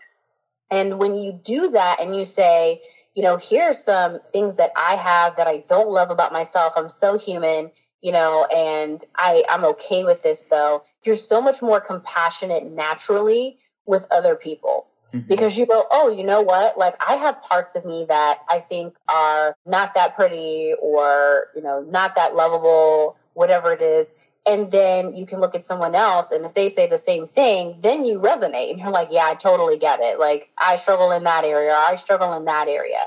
And 0.71 0.99
when 0.99 1.17
you 1.17 1.39
do 1.45 1.69
that 1.73 2.01
and 2.01 2.17
you 2.17 2.25
say, 2.25 2.81
you 3.15 3.23
know, 3.23 3.37
here's 3.37 3.79
some 3.85 4.21
things 4.33 4.57
that 4.57 4.73
I 4.75 4.95
have 4.95 5.37
that 5.37 5.47
I 5.47 5.65
don't 5.69 5.91
love 5.91 6.11
about 6.11 6.33
myself. 6.33 6.73
I'm 6.77 6.89
so 6.89 7.19
human, 7.19 7.73
you 8.03 8.13
know, 8.13 8.47
and 8.55 9.05
I, 9.17 9.45
I'm 9.49 9.65
okay 9.65 10.05
with 10.05 10.23
this 10.23 10.45
though. 10.45 10.85
You're 11.05 11.17
so 11.17 11.41
much 11.41 11.63
more 11.63 11.81
compassionate 11.81 12.71
naturally 12.71 13.59
with 13.87 14.07
other 14.11 14.35
people. 14.35 14.87
Mm-hmm. 15.13 15.27
Because 15.27 15.57
you 15.57 15.65
go, 15.65 15.85
oh, 15.91 16.11
you 16.11 16.23
know 16.23 16.43
what? 16.43 16.77
Like 16.77 16.95
I 17.07 17.15
have 17.15 17.41
parts 17.43 17.71
of 17.75 17.85
me 17.85 18.05
that 18.09 18.41
I 18.49 18.61
think 18.61 18.95
are 19.09 19.57
not 19.65 19.95
that 19.95 20.15
pretty 20.15 20.75
or, 20.81 21.49
you 21.57 21.63
know, 21.63 21.81
not 21.81 22.15
that 22.17 22.37
lovable, 22.37 23.17
whatever 23.33 23.73
it 23.73 23.81
is. 23.81 24.13
And 24.47 24.71
then 24.71 25.15
you 25.15 25.27
can 25.27 25.41
look 25.41 25.55
at 25.55 25.65
someone 25.65 25.95
else 25.95 26.31
and 26.31 26.45
if 26.45 26.55
they 26.55 26.69
say 26.69 26.87
the 26.87 26.99
same 26.99 27.27
thing, 27.27 27.77
then 27.81 28.05
you 28.05 28.19
resonate 28.19 28.71
and 28.71 28.79
you're 28.79 28.91
like, 28.91 29.09
yeah, 29.11 29.25
I 29.27 29.35
totally 29.35 29.79
get 29.79 30.01
it. 30.01 30.19
Like 30.19 30.51
I 30.59 30.77
struggle 30.77 31.11
in 31.13 31.25
that 31.25 31.45
area, 31.45 31.71
or 31.71 31.77
I 31.77 31.97
struggle 31.97 32.35
in 32.35 32.45
that 32.45 32.69
area. 32.69 32.99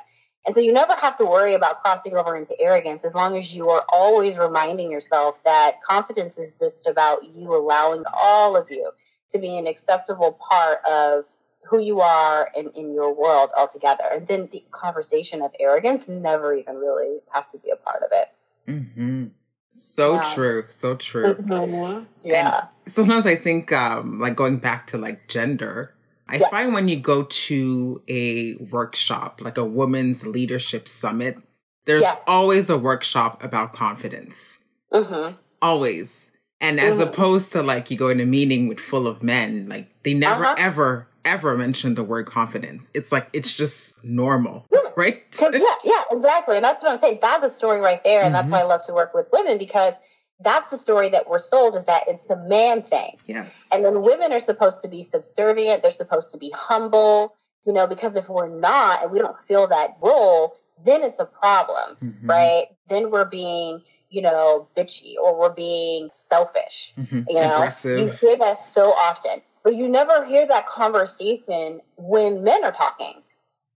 And 0.45 0.55
so 0.55 0.61
you 0.61 0.73
never 0.73 0.95
have 0.95 1.17
to 1.19 1.25
worry 1.25 1.53
about 1.53 1.81
crossing 1.81 2.15
over 2.17 2.35
into 2.35 2.59
arrogance 2.59 3.05
as 3.05 3.13
long 3.13 3.37
as 3.37 3.53
you 3.53 3.69
are 3.69 3.85
always 3.93 4.37
reminding 4.37 4.89
yourself 4.89 5.43
that 5.43 5.81
confidence 5.87 6.37
is 6.37 6.51
just 6.59 6.87
about 6.87 7.23
you 7.35 7.55
allowing 7.55 8.03
all 8.11 8.57
of 8.57 8.67
you 8.71 8.91
to 9.31 9.37
be 9.37 9.57
an 9.57 9.67
acceptable 9.67 10.39
part 10.49 10.79
of 10.85 11.25
who 11.69 11.79
you 11.79 12.01
are 12.01 12.49
in, 12.55 12.69
in 12.71 12.93
your 12.93 13.13
world 13.13 13.51
altogether. 13.55 14.03
And 14.11 14.27
then 14.27 14.49
the 14.51 14.63
conversation 14.71 15.41
of 15.43 15.51
arrogance 15.59 16.07
never 16.07 16.55
even 16.55 16.75
really 16.75 17.19
has 17.31 17.47
to 17.49 17.59
be 17.59 17.69
a 17.69 17.75
part 17.75 18.01
of 18.01 18.09
it. 18.11 18.29
Mm-hmm. 18.67 19.27
So 19.73 20.15
yeah. 20.15 20.33
true. 20.33 20.65
So 20.69 20.95
true. 20.95 21.35
Mm-hmm. 21.35 22.03
Yeah. 22.23 22.67
And 22.85 22.93
sometimes 22.93 23.25
I 23.25 23.35
think, 23.35 23.71
um, 23.71 24.19
like 24.19 24.35
going 24.35 24.57
back 24.57 24.87
to 24.87 24.97
like 24.97 25.27
gender, 25.27 25.93
I 26.31 26.37
yeah. 26.37 26.49
find 26.49 26.73
when 26.73 26.87
you 26.87 26.95
go 26.95 27.23
to 27.23 28.01
a 28.07 28.55
workshop, 28.55 29.41
like 29.41 29.57
a 29.57 29.65
women's 29.65 30.25
leadership 30.25 30.87
summit, 30.87 31.37
there's 31.85 32.03
yeah. 32.03 32.15
always 32.25 32.69
a 32.69 32.77
workshop 32.77 33.43
about 33.43 33.73
confidence. 33.73 34.59
Mm-hmm. 34.93 35.35
Always. 35.61 36.31
And 36.61 36.79
as 36.79 36.93
mm-hmm. 36.93 37.09
opposed 37.09 37.51
to 37.51 37.61
like 37.61 37.91
you 37.91 37.97
go 37.97 38.07
in 38.07 38.21
a 38.21 38.25
meeting 38.25 38.67
with 38.67 38.79
full 38.79 39.07
of 39.07 39.21
men, 39.21 39.67
like 39.67 39.91
they 40.03 40.13
never 40.13 40.45
uh-huh. 40.45 40.55
ever 40.57 41.07
ever 41.25 41.57
mention 41.57 41.95
the 41.95 42.03
word 42.03 42.27
confidence. 42.27 42.89
It's 42.93 43.11
like 43.11 43.27
it's 43.33 43.53
just 43.53 44.03
normal, 44.03 44.67
right? 44.95 45.23
yeah, 45.39 45.75
yeah, 45.83 46.03
exactly. 46.11 46.55
And 46.55 46.65
that's 46.65 46.81
what 46.81 46.91
I'm 46.91 46.97
saying. 46.97 47.19
That's 47.21 47.43
a 47.43 47.49
story 47.49 47.79
right 47.79 48.03
there, 48.03 48.21
and 48.21 48.33
mm-hmm. 48.33 48.33
that's 48.33 48.51
why 48.51 48.59
I 48.59 48.63
love 48.63 48.85
to 48.85 48.93
work 48.93 49.13
with 49.13 49.27
women 49.33 49.57
because 49.57 49.95
that's 50.43 50.69
the 50.69 50.77
story 50.77 51.09
that 51.09 51.29
we're 51.29 51.39
sold 51.39 51.75
is 51.75 51.83
that 51.85 52.03
it's 52.07 52.29
a 52.29 52.37
man 52.37 52.81
thing. 52.81 53.17
Yes. 53.27 53.69
And 53.73 53.83
then 53.83 54.01
women 54.01 54.33
are 54.33 54.39
supposed 54.39 54.81
to 54.81 54.87
be 54.87 55.03
subservient. 55.03 55.81
They're 55.81 55.91
supposed 55.91 56.31
to 56.31 56.37
be 56.37 56.51
humble. 56.55 57.35
You 57.65 57.73
know, 57.73 57.85
because 57.85 58.15
if 58.15 58.27
we're 58.27 58.49
not 58.49 59.03
and 59.03 59.11
we 59.11 59.19
don't 59.19 59.39
feel 59.47 59.67
that 59.67 59.97
role, 60.01 60.57
then 60.83 61.03
it's 61.03 61.19
a 61.19 61.25
problem, 61.25 61.95
mm-hmm. 62.01 62.27
right? 62.27 62.65
Then 62.89 63.11
we're 63.11 63.25
being 63.25 63.81
you 64.11 64.21
know, 64.21 64.67
bitchy 64.75 65.15
or 65.23 65.39
we're 65.39 65.53
being 65.53 66.09
selfish. 66.11 66.93
Mm-hmm. 66.99 67.21
You 67.29 67.35
know, 67.35 67.55
Aggressive. 67.55 67.99
you 67.99 68.07
hear 68.09 68.37
that 68.37 68.57
so 68.57 68.91
often 68.91 69.41
But 69.63 69.75
you 69.75 69.87
never 69.87 70.25
hear 70.25 70.45
that 70.47 70.67
conversation 70.67 71.79
when 71.95 72.43
men 72.43 72.63
are 72.63 72.73
talking. 72.73 73.23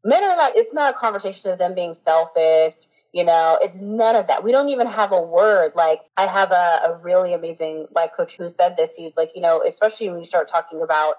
Men 0.04 0.24
are 0.24 0.36
not, 0.36 0.56
it's 0.56 0.74
not 0.74 0.94
a 0.94 0.98
conversation 0.98 1.52
of 1.52 1.58
them 1.58 1.74
being 1.74 1.94
selfish. 1.94 2.76
You 3.16 3.24
know, 3.24 3.58
it's 3.62 3.76
none 3.76 4.18
of 4.18 4.28
that. 4.28 4.44
We 4.44 4.52
don't 4.52 4.68
even 4.68 4.88
have 4.88 5.14
a 5.14 5.22
word. 5.22 5.72
Like, 5.74 6.02
I 6.18 6.28
have 6.28 6.52
a, 6.52 6.82
a 6.84 7.00
really 7.02 7.34
amazing 7.34 7.88
life 7.96 8.10
coach 8.14 8.36
who 8.36 8.46
said 8.50 8.76
this. 8.76 8.98
He 8.98 9.04
was 9.04 9.16
like, 9.16 9.32
you 9.34 9.42
know, 9.42 9.64
especially 9.66 10.10
when 10.10 10.20
you 10.20 10.26
start 10.26 10.50
talking 10.50 10.82
about, 10.82 11.16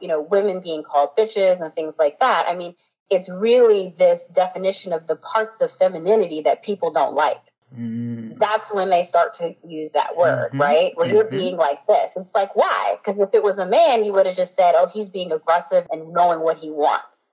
you 0.00 0.08
know, 0.08 0.20
women 0.20 0.58
being 0.58 0.82
called 0.82 1.10
bitches 1.16 1.64
and 1.64 1.72
things 1.76 1.96
like 1.96 2.18
that. 2.18 2.46
I 2.48 2.56
mean, 2.56 2.74
it's 3.08 3.28
really 3.28 3.94
this 3.98 4.26
definition 4.26 4.92
of 4.92 5.06
the 5.06 5.14
parts 5.14 5.60
of 5.60 5.70
femininity 5.70 6.40
that 6.40 6.64
people 6.64 6.90
don't 6.90 7.14
like. 7.14 7.44
Mm. 7.72 8.36
That's 8.40 8.74
when 8.74 8.90
they 8.90 9.04
start 9.04 9.32
to 9.34 9.54
use 9.64 9.92
that 9.92 10.16
word, 10.16 10.48
mm-hmm. 10.48 10.60
right? 10.60 10.96
Where 10.96 11.06
mm-hmm. 11.06 11.14
you're 11.14 11.24
being 11.30 11.56
like 11.56 11.86
this. 11.86 12.16
It's 12.16 12.34
like, 12.34 12.56
why? 12.56 12.96
Because 12.96 13.20
if 13.20 13.32
it 13.32 13.44
was 13.44 13.58
a 13.58 13.66
man, 13.66 14.02
you 14.02 14.12
would 14.12 14.26
have 14.26 14.34
just 14.36 14.56
said, 14.56 14.74
oh, 14.76 14.90
he's 14.92 15.08
being 15.08 15.30
aggressive 15.30 15.86
and 15.92 16.12
knowing 16.12 16.40
what 16.40 16.58
he 16.58 16.68
wants. 16.68 17.30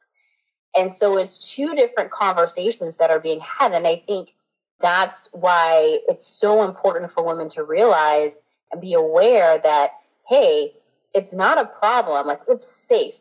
And 0.78 0.94
so 0.94 1.18
it's 1.18 1.40
two 1.40 1.74
different 1.76 2.12
conversations 2.12 2.98
that 2.98 3.10
are 3.10 3.20
being 3.20 3.40
had. 3.40 3.74
And 3.74 3.88
I 3.88 4.04
think 4.08 4.34
that's 4.80 5.30
why 5.32 6.00
it's 6.08 6.26
so 6.26 6.64
important 6.64 7.12
for 7.12 7.24
women 7.24 7.48
to 7.50 7.64
realize 7.64 8.42
and 8.72 8.82
be 8.82 8.94
aware 8.94 9.58
that, 9.58 9.92
hey, 10.28 10.74
it's 11.14 11.34
not 11.34 11.58
a 11.58 11.66
problem. 11.66 12.28
Like, 12.28 12.42
it's 12.50 12.68
safe. 12.68 13.20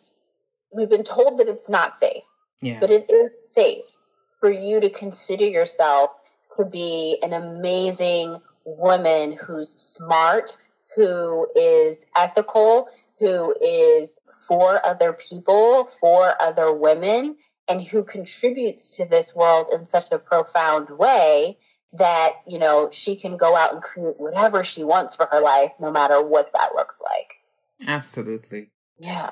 We've 0.72 0.90
been 0.90 1.04
told 1.04 1.38
that 1.38 1.46
it's 1.46 1.70
not 1.70 1.96
safe, 1.96 2.24
yeah. 2.60 2.80
but 2.80 2.90
it 2.90 3.08
is 3.08 3.30
safe 3.44 3.84
for 4.28 4.50
you 4.50 4.80
to 4.80 4.90
consider 4.90 5.44
yourself 5.44 6.10
to 6.56 6.64
be 6.64 7.18
an 7.22 7.32
amazing 7.32 8.40
woman 8.64 9.36
who's 9.40 9.70
smart, 9.70 10.56
who 10.96 11.46
is 11.54 12.06
ethical, 12.16 12.88
who 13.18 13.54
is 13.60 14.20
for 14.46 14.84
other 14.84 15.12
people, 15.12 15.84
for 15.84 16.40
other 16.40 16.72
women, 16.72 17.36
and 17.68 17.82
who 17.88 18.04
contributes 18.04 18.96
to 18.96 19.04
this 19.04 19.34
world 19.34 19.68
in 19.72 19.86
such 19.86 20.10
a 20.12 20.18
profound 20.18 20.90
way 20.90 21.58
that, 21.92 22.34
you 22.46 22.58
know, 22.58 22.88
she 22.92 23.16
can 23.16 23.36
go 23.36 23.56
out 23.56 23.72
and 23.72 23.82
create 23.82 24.18
whatever 24.18 24.64
she 24.64 24.82
wants 24.84 25.14
for 25.14 25.26
her 25.30 25.40
life, 25.40 25.72
no 25.80 25.90
matter 25.90 26.22
what 26.22 26.52
that 26.52 26.74
looks 26.74 26.96
like. 27.00 27.88
Absolutely. 27.88 28.70
Yeah. 28.98 29.30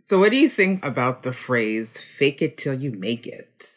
So, 0.00 0.18
what 0.18 0.30
do 0.30 0.36
you 0.36 0.48
think 0.48 0.84
about 0.84 1.22
the 1.22 1.32
phrase 1.32 1.96
fake 1.96 2.42
it 2.42 2.58
till 2.58 2.74
you 2.74 2.90
make 2.92 3.26
it? 3.26 3.68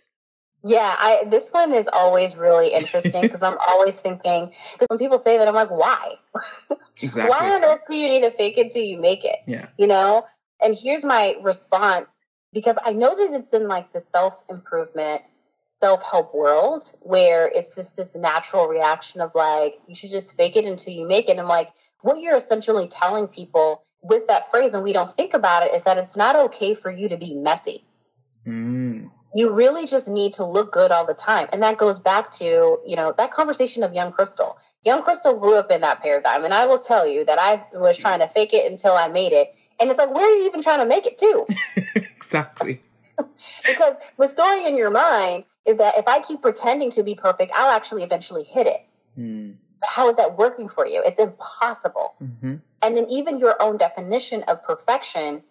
Yeah, 0.67 0.95
I 0.97 1.25
this 1.27 1.49
one 1.51 1.71
is 1.73 1.87
always 1.93 2.35
really 2.35 2.73
interesting 2.73 3.21
because 3.21 3.43
I'm 3.43 3.57
always 3.67 3.97
thinking 3.97 4.51
because 4.73 4.87
when 4.89 4.97
people 4.97 5.19
say 5.19 5.37
that 5.37 5.47
I'm 5.47 5.53
like, 5.53 5.71
why? 5.71 6.15
Exactly. 7.01 7.29
why 7.29 7.53
on 7.53 7.63
earth 7.65 7.81
do 7.89 7.97
you 7.97 8.07
need 8.07 8.21
to 8.21 8.31
fake 8.31 8.57
it 8.57 8.71
till 8.71 8.85
you 8.85 8.97
make 8.97 9.25
it? 9.25 9.35
Yeah. 9.45 9.67
You 9.77 9.85
know? 9.85 10.25
And 10.61 10.75
here's 10.75 11.03
my 11.03 11.35
response 11.41 12.25
because 12.53 12.77
I 12.83 12.93
know 12.93 13.15
that 13.15 13.33
it's 13.33 13.53
in 13.53 13.67
like 13.67 13.93
the 13.93 13.99
self 13.99 14.43
improvement, 14.49 15.21
self 15.63 16.03
help 16.03 16.33
world 16.33 16.93
where 17.01 17.51
it's 17.53 17.75
just 17.75 17.97
this 17.97 18.15
natural 18.15 18.67
reaction 18.67 19.21
of 19.21 19.35
like, 19.35 19.79
you 19.87 19.95
should 19.95 20.11
just 20.11 20.35
fake 20.37 20.55
it 20.55 20.65
until 20.65 20.93
you 20.93 21.07
make 21.07 21.27
it. 21.27 21.31
And 21.31 21.41
I'm 21.41 21.47
like, 21.47 21.71
what 22.01 22.21
you're 22.21 22.35
essentially 22.35 22.87
telling 22.87 23.27
people 23.27 23.83
with 24.01 24.27
that 24.27 24.49
phrase, 24.51 24.73
and 24.73 24.83
we 24.83 24.93
don't 24.93 25.15
think 25.17 25.33
about 25.33 25.63
it, 25.63 25.73
is 25.73 25.83
that 25.83 25.97
it's 25.97 26.15
not 26.15 26.35
okay 26.35 26.73
for 26.75 26.91
you 26.91 27.09
to 27.09 27.17
be 27.17 27.33
messy. 27.33 27.85
Mm 28.45 29.09
you 29.35 29.51
really 29.51 29.85
just 29.85 30.07
need 30.07 30.31
to 30.31 30.45
look 30.45 30.71
good 30.71 30.91
all 30.91 31.05
the 31.05 31.13
time. 31.13 31.47
And 31.51 31.61
that 31.61 31.77
goes 31.77 31.99
back 31.99 32.31
to, 32.31 32.79
you 32.85 32.95
know, 32.95 33.13
that 33.17 33.31
conversation 33.31 33.83
of 33.83 33.93
young 33.93 34.13
Crystal. 34.13 34.57
Young 34.85 35.01
Crystal 35.01 35.37
grew 35.37 35.57
up 35.57 35.69
in 35.69 35.81
that 35.81 36.01
paradigm. 36.01 36.45
And 36.45 36.53
I 36.53 36.65
will 36.65 36.79
tell 36.79 37.05
you 37.05 37.25
that 37.25 37.37
I 37.37 37.65
was 37.77 37.97
trying 37.97 38.19
to 38.19 38.29
fake 38.29 38.53
it 38.53 38.71
until 38.71 38.93
I 38.93 39.09
made 39.09 39.33
it. 39.33 39.53
And 39.79 39.89
it's 39.89 39.97
like, 39.97 40.13
where 40.13 40.25
are 40.25 40.37
you 40.37 40.45
even 40.45 40.61
trying 40.61 40.79
to 40.79 40.85
make 40.85 41.05
it 41.05 41.17
to? 41.17 41.45
exactly. 41.95 42.81
because 43.67 43.95
the 44.17 44.27
story 44.27 44.65
in 44.65 44.77
your 44.77 44.89
mind 44.89 45.45
is 45.65 45.77
that 45.77 45.97
if 45.97 46.07
I 46.07 46.21
keep 46.21 46.41
pretending 46.41 46.91
to 46.91 47.03
be 47.03 47.15
perfect, 47.15 47.51
I'll 47.55 47.75
actually 47.75 48.03
eventually 48.03 48.43
hit 48.43 48.67
it. 48.67 48.85
Mm. 49.17 49.55
But 49.79 49.89
how 49.89 50.09
is 50.09 50.15
that 50.15 50.37
working 50.37 50.69
for 50.69 50.85
you? 50.87 51.01
It's 51.05 51.19
impossible. 51.19 52.15
Mm-hmm. 52.21 52.55
And 52.81 52.97
then 52.97 53.05
even 53.09 53.39
your 53.39 53.61
own 53.61 53.77
definition 53.77 54.43
of 54.43 54.63
perfection 54.63 55.43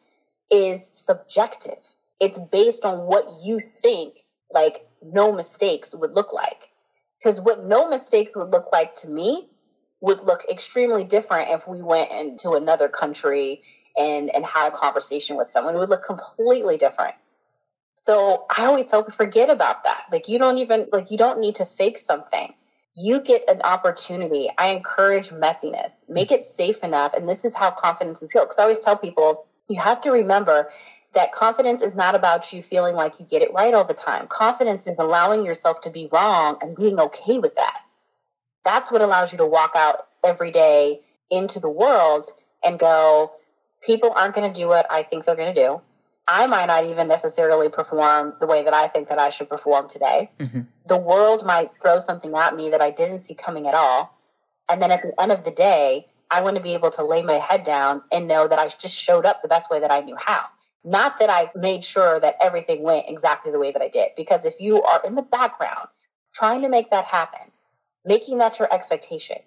is 0.50 0.90
subjective 0.92 1.78
it's 2.20 2.38
based 2.38 2.84
on 2.84 3.00
what 3.00 3.40
you 3.42 3.60
think 3.60 4.24
like 4.52 4.86
no 5.02 5.32
mistakes 5.32 5.94
would 5.94 6.14
look 6.14 6.32
like. 6.32 6.70
Because 7.18 7.40
what 7.40 7.64
no 7.64 7.88
mistakes 7.88 8.30
would 8.34 8.50
look 8.50 8.70
like 8.72 8.94
to 8.96 9.08
me 9.08 9.48
would 10.00 10.20
look 10.24 10.44
extremely 10.50 11.04
different 11.04 11.50
if 11.50 11.66
we 11.66 11.80
went 11.80 12.10
into 12.12 12.52
another 12.52 12.88
country 12.88 13.62
and 13.96 14.34
and 14.34 14.44
had 14.44 14.72
a 14.72 14.76
conversation 14.76 15.36
with 15.36 15.50
someone. 15.50 15.74
Would 15.74 15.90
look 15.90 16.04
completely 16.04 16.76
different. 16.76 17.14
So 17.96 18.46
I 18.56 18.64
always 18.64 18.86
tell 18.86 19.08
forget 19.10 19.50
about 19.50 19.84
that. 19.84 20.04
Like 20.10 20.28
you 20.28 20.38
don't 20.38 20.58
even 20.58 20.86
like 20.92 21.10
you 21.10 21.18
don't 21.18 21.40
need 21.40 21.54
to 21.56 21.64
fake 21.64 21.98
something. 21.98 22.54
You 22.96 23.20
get 23.20 23.48
an 23.48 23.60
opportunity. 23.62 24.50
I 24.56 24.68
encourage 24.68 25.30
messiness. 25.30 26.08
Make 26.08 26.30
it 26.30 26.44
safe 26.44 26.84
enough. 26.84 27.12
And 27.12 27.28
this 27.28 27.44
is 27.44 27.54
how 27.54 27.70
confidence 27.70 28.22
is 28.22 28.30
built. 28.32 28.46
Because 28.46 28.58
I 28.58 28.62
always 28.62 28.78
tell 28.78 28.96
people 28.96 29.46
you 29.68 29.80
have 29.80 30.00
to 30.02 30.10
remember 30.10 30.70
that 31.14 31.32
confidence 31.32 31.80
is 31.82 31.94
not 31.94 32.14
about 32.14 32.52
you 32.52 32.62
feeling 32.62 32.94
like 32.94 33.18
you 33.18 33.24
get 33.24 33.42
it 33.42 33.52
right 33.52 33.72
all 33.72 33.84
the 33.84 33.94
time. 33.94 34.26
Confidence 34.28 34.86
is 34.86 34.96
allowing 34.98 35.44
yourself 35.44 35.80
to 35.82 35.90
be 35.90 36.08
wrong 36.12 36.58
and 36.60 36.76
being 36.76 37.00
okay 37.00 37.38
with 37.38 37.54
that. 37.54 37.78
That's 38.64 38.90
what 38.90 39.02
allows 39.02 39.32
you 39.32 39.38
to 39.38 39.46
walk 39.46 39.72
out 39.76 40.08
every 40.24 40.50
day 40.50 41.00
into 41.30 41.60
the 41.60 41.68
world 41.68 42.32
and 42.64 42.78
go, 42.78 43.32
people 43.84 44.12
aren't 44.16 44.34
going 44.34 44.50
to 44.50 44.60
do 44.60 44.68
what 44.68 44.86
I 44.90 45.02
think 45.02 45.24
they're 45.24 45.36
going 45.36 45.54
to 45.54 45.60
do. 45.60 45.80
I 46.26 46.46
might 46.46 46.66
not 46.66 46.84
even 46.84 47.06
necessarily 47.06 47.68
perform 47.68 48.34
the 48.40 48.46
way 48.46 48.62
that 48.64 48.72
I 48.72 48.88
think 48.88 49.08
that 49.08 49.18
I 49.18 49.28
should 49.28 49.48
perform 49.48 49.88
today. 49.88 50.30
Mm-hmm. 50.40 50.62
The 50.86 50.96
world 50.96 51.44
might 51.44 51.70
throw 51.82 51.98
something 51.98 52.34
at 52.34 52.56
me 52.56 52.70
that 52.70 52.80
I 52.80 52.90
didn't 52.90 53.20
see 53.20 53.34
coming 53.34 53.66
at 53.66 53.74
all. 53.74 54.18
And 54.68 54.80
then 54.80 54.90
at 54.90 55.02
the 55.02 55.12
end 55.20 55.32
of 55.32 55.44
the 55.44 55.50
day, 55.50 56.06
I 56.30 56.40
want 56.40 56.56
to 56.56 56.62
be 56.62 56.72
able 56.72 56.90
to 56.92 57.04
lay 57.04 57.22
my 57.22 57.34
head 57.34 57.62
down 57.62 58.02
and 58.10 58.26
know 58.26 58.48
that 58.48 58.58
I 58.58 58.68
just 58.68 58.94
showed 58.94 59.26
up 59.26 59.42
the 59.42 59.48
best 59.48 59.70
way 59.70 59.78
that 59.80 59.92
I 59.92 60.00
knew 60.00 60.16
how. 60.18 60.46
Not 60.82 61.18
that 61.18 61.30
I 61.30 61.50
made 61.54 61.84
sure 61.84 62.18
that 62.20 62.36
everything 62.42 62.82
went 62.82 63.06
exactly 63.08 63.52
the 63.52 63.58
way 63.58 63.72
that 63.72 63.82
I 63.82 63.88
did, 63.88 64.10
because 64.16 64.44
if 64.44 64.60
you 64.60 64.82
are 64.82 65.00
in 65.04 65.14
the 65.14 65.22
background 65.22 65.88
trying 66.34 66.62
to 66.62 66.68
make 66.68 66.90
that 66.90 67.04
happen, 67.06 67.52
making 68.04 68.38
that 68.38 68.58
your 68.58 68.72
expectation, 68.72 69.38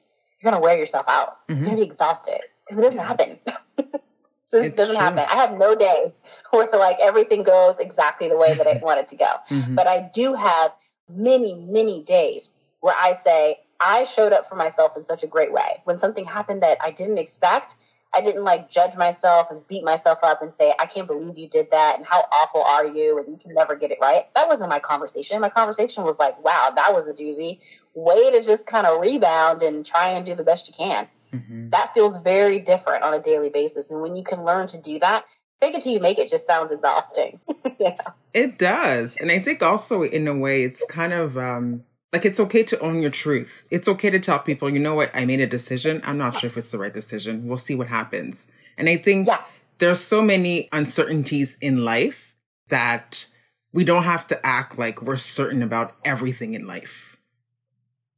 you're 0.42 0.52
going 0.52 0.62
to 0.62 0.64
wear 0.64 0.78
yourself 0.78 1.08
out. 1.08 1.48
Mm-hmm. 1.48 1.54
You're 1.54 1.66
going 1.66 1.78
to 1.78 1.84
be 1.84 1.88
exhausted 1.88 2.40
because 2.68 2.84
it 2.84 2.86
doesn't 2.86 3.00
happen. 3.00 3.40
this 4.52 4.68
it's 4.68 4.76
doesn't 4.76 4.96
true. 4.96 5.04
happen. 5.04 5.26
I 5.30 5.36
have 5.36 5.58
no 5.58 5.76
day 5.76 6.14
where 6.52 6.70
like 6.74 6.98
everything 7.02 7.44
goes 7.44 7.76
exactly 7.80 8.30
the 8.30 8.38
way 8.38 8.54
that 8.54 8.68
I 8.68 8.80
want 8.82 9.00
it 9.00 9.08
to 9.10 9.16
go. 9.16 9.32
Mm-hmm. 9.50 9.76
But 9.76 9.88
I 9.88 10.10
do 10.14 10.34
have 10.34 10.74
many, 11.10 11.54
many 11.56 12.04
days 12.04 12.50
where 12.80 12.96
I 12.98 13.14
say, 13.14 13.60
I 13.80 14.06
showed 14.06 14.34
up 14.34 14.50
for 14.50 14.56
myself 14.56 14.98
in 14.98 15.04
such 15.04 15.24
a 15.24 15.28
great 15.28 15.52
way. 15.52 15.82
When 15.84 15.98
something 15.98 16.26
happened 16.26 16.64
that 16.64 16.78
I 16.82 16.90
didn't 16.92 17.20
expect, 17.20 17.76
I 18.16 18.22
didn't 18.22 18.44
like 18.44 18.72
judge 18.72 18.96
myself 18.96 19.52
and 19.52 19.68
beat 19.68 19.84
myself 19.84 20.20
up 20.24 20.42
and 20.42 20.54
say, 20.54 20.74
I 20.80 20.86
can't 20.86 21.08
believe 21.08 21.38
you 21.38 21.48
did 21.48 21.70
that 21.72 21.98
and 21.98 22.06
how 22.06 22.24
awful 22.32 22.64
are 22.64 22.88
you 22.88 23.20
and 23.20 23.28
you 23.28 23.38
can 23.38 23.54
never 23.54 23.76
get 23.76 23.92
it 23.92 24.00
right. 24.02 24.34
That 24.34 24.48
wasn't 24.48 24.70
my 24.70 24.80
conversation. 24.80 25.40
My 25.42 25.50
conversation 25.50 26.04
was 26.04 26.18
like, 26.18 26.42
wow, 26.44 26.72
that 26.76 26.94
was 26.94 27.08
a 27.08 27.14
doozy. 27.14 27.60
Way 27.94 28.32
to 28.32 28.42
just 28.42 28.66
kind 28.66 28.88
of 28.88 29.02
rebound 29.02 29.62
and 29.62 29.86
try 29.86 30.10
and 30.10 30.26
do 30.26 30.34
the 30.36 30.44
best 30.44 30.68
you 30.68 30.74
can. 30.74 31.08
Mm-hmm. 31.34 31.70
That 31.70 31.94
feels 31.94 32.18
very 32.18 32.60
different 32.60 33.04
on 33.04 33.14
a 33.14 33.22
daily 33.22 33.50
basis. 33.50 33.92
And 33.92 34.02
when 34.02 34.16
you 34.16 34.24
can 34.24 34.44
learn 34.44 34.68
to 34.68 34.78
do 34.78 35.00
that, 35.00 35.26
fake 35.60 35.76
it 35.76 35.82
till 35.82 35.94
you 35.94 36.00
make 36.00 36.18
it 36.18 36.30
just 36.30 36.48
sounds 36.48 36.72
exhausting. 36.72 37.40
yeah. 37.80 37.96
It 38.34 38.58
does. 38.58 39.18
And 39.18 39.32
I 39.32 39.40
think 39.40 39.62
also 39.64 40.04
in 40.04 40.28
a 40.28 40.36
way 40.36 40.64
it's 40.64 40.84
kind 40.86 41.14
of 41.14 41.38
um 41.38 41.84
like 42.14 42.26
it's 42.26 42.40
okay 42.40 42.64
to 42.64 42.80
own 42.80 43.02
your 43.02 43.12
truth. 43.12 43.68
It's 43.70 43.88
okay 43.88 44.10
to 44.10 44.20
tell 44.20 44.40
people, 44.40 44.70
you 44.70 44.80
know 44.80 44.96
what, 44.96 45.12
I 45.14 45.26
made 45.26 45.42
a 45.42 45.48
decision. 45.48 46.02
I'm 46.06 46.18
not 46.18 46.38
sure 46.38 46.48
if 46.48 46.58
it's 46.58 46.72
the 46.72 46.78
right 46.78 46.94
decision. 46.94 47.48
We'll 47.48 47.58
see 47.58 47.76
what 47.76 47.88
happens. 47.88 48.48
And 48.78 48.88
I 48.88 48.98
think 48.98 49.28
yeah. 49.28 49.42
there's 49.80 50.00
so 50.00 50.22
many 50.22 50.70
uncertainties 50.72 51.58
in 51.60 51.84
life 51.84 52.36
that 52.70 53.26
we 53.74 53.84
don't 53.84 54.04
have 54.04 54.26
to 54.28 54.46
act 54.46 54.80
like 54.80 55.02
we're 55.02 55.18
certain 55.18 55.62
about 55.62 55.96
everything 56.06 56.54
in 56.54 56.66
life. 56.66 57.18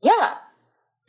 Yeah. 0.02 0.36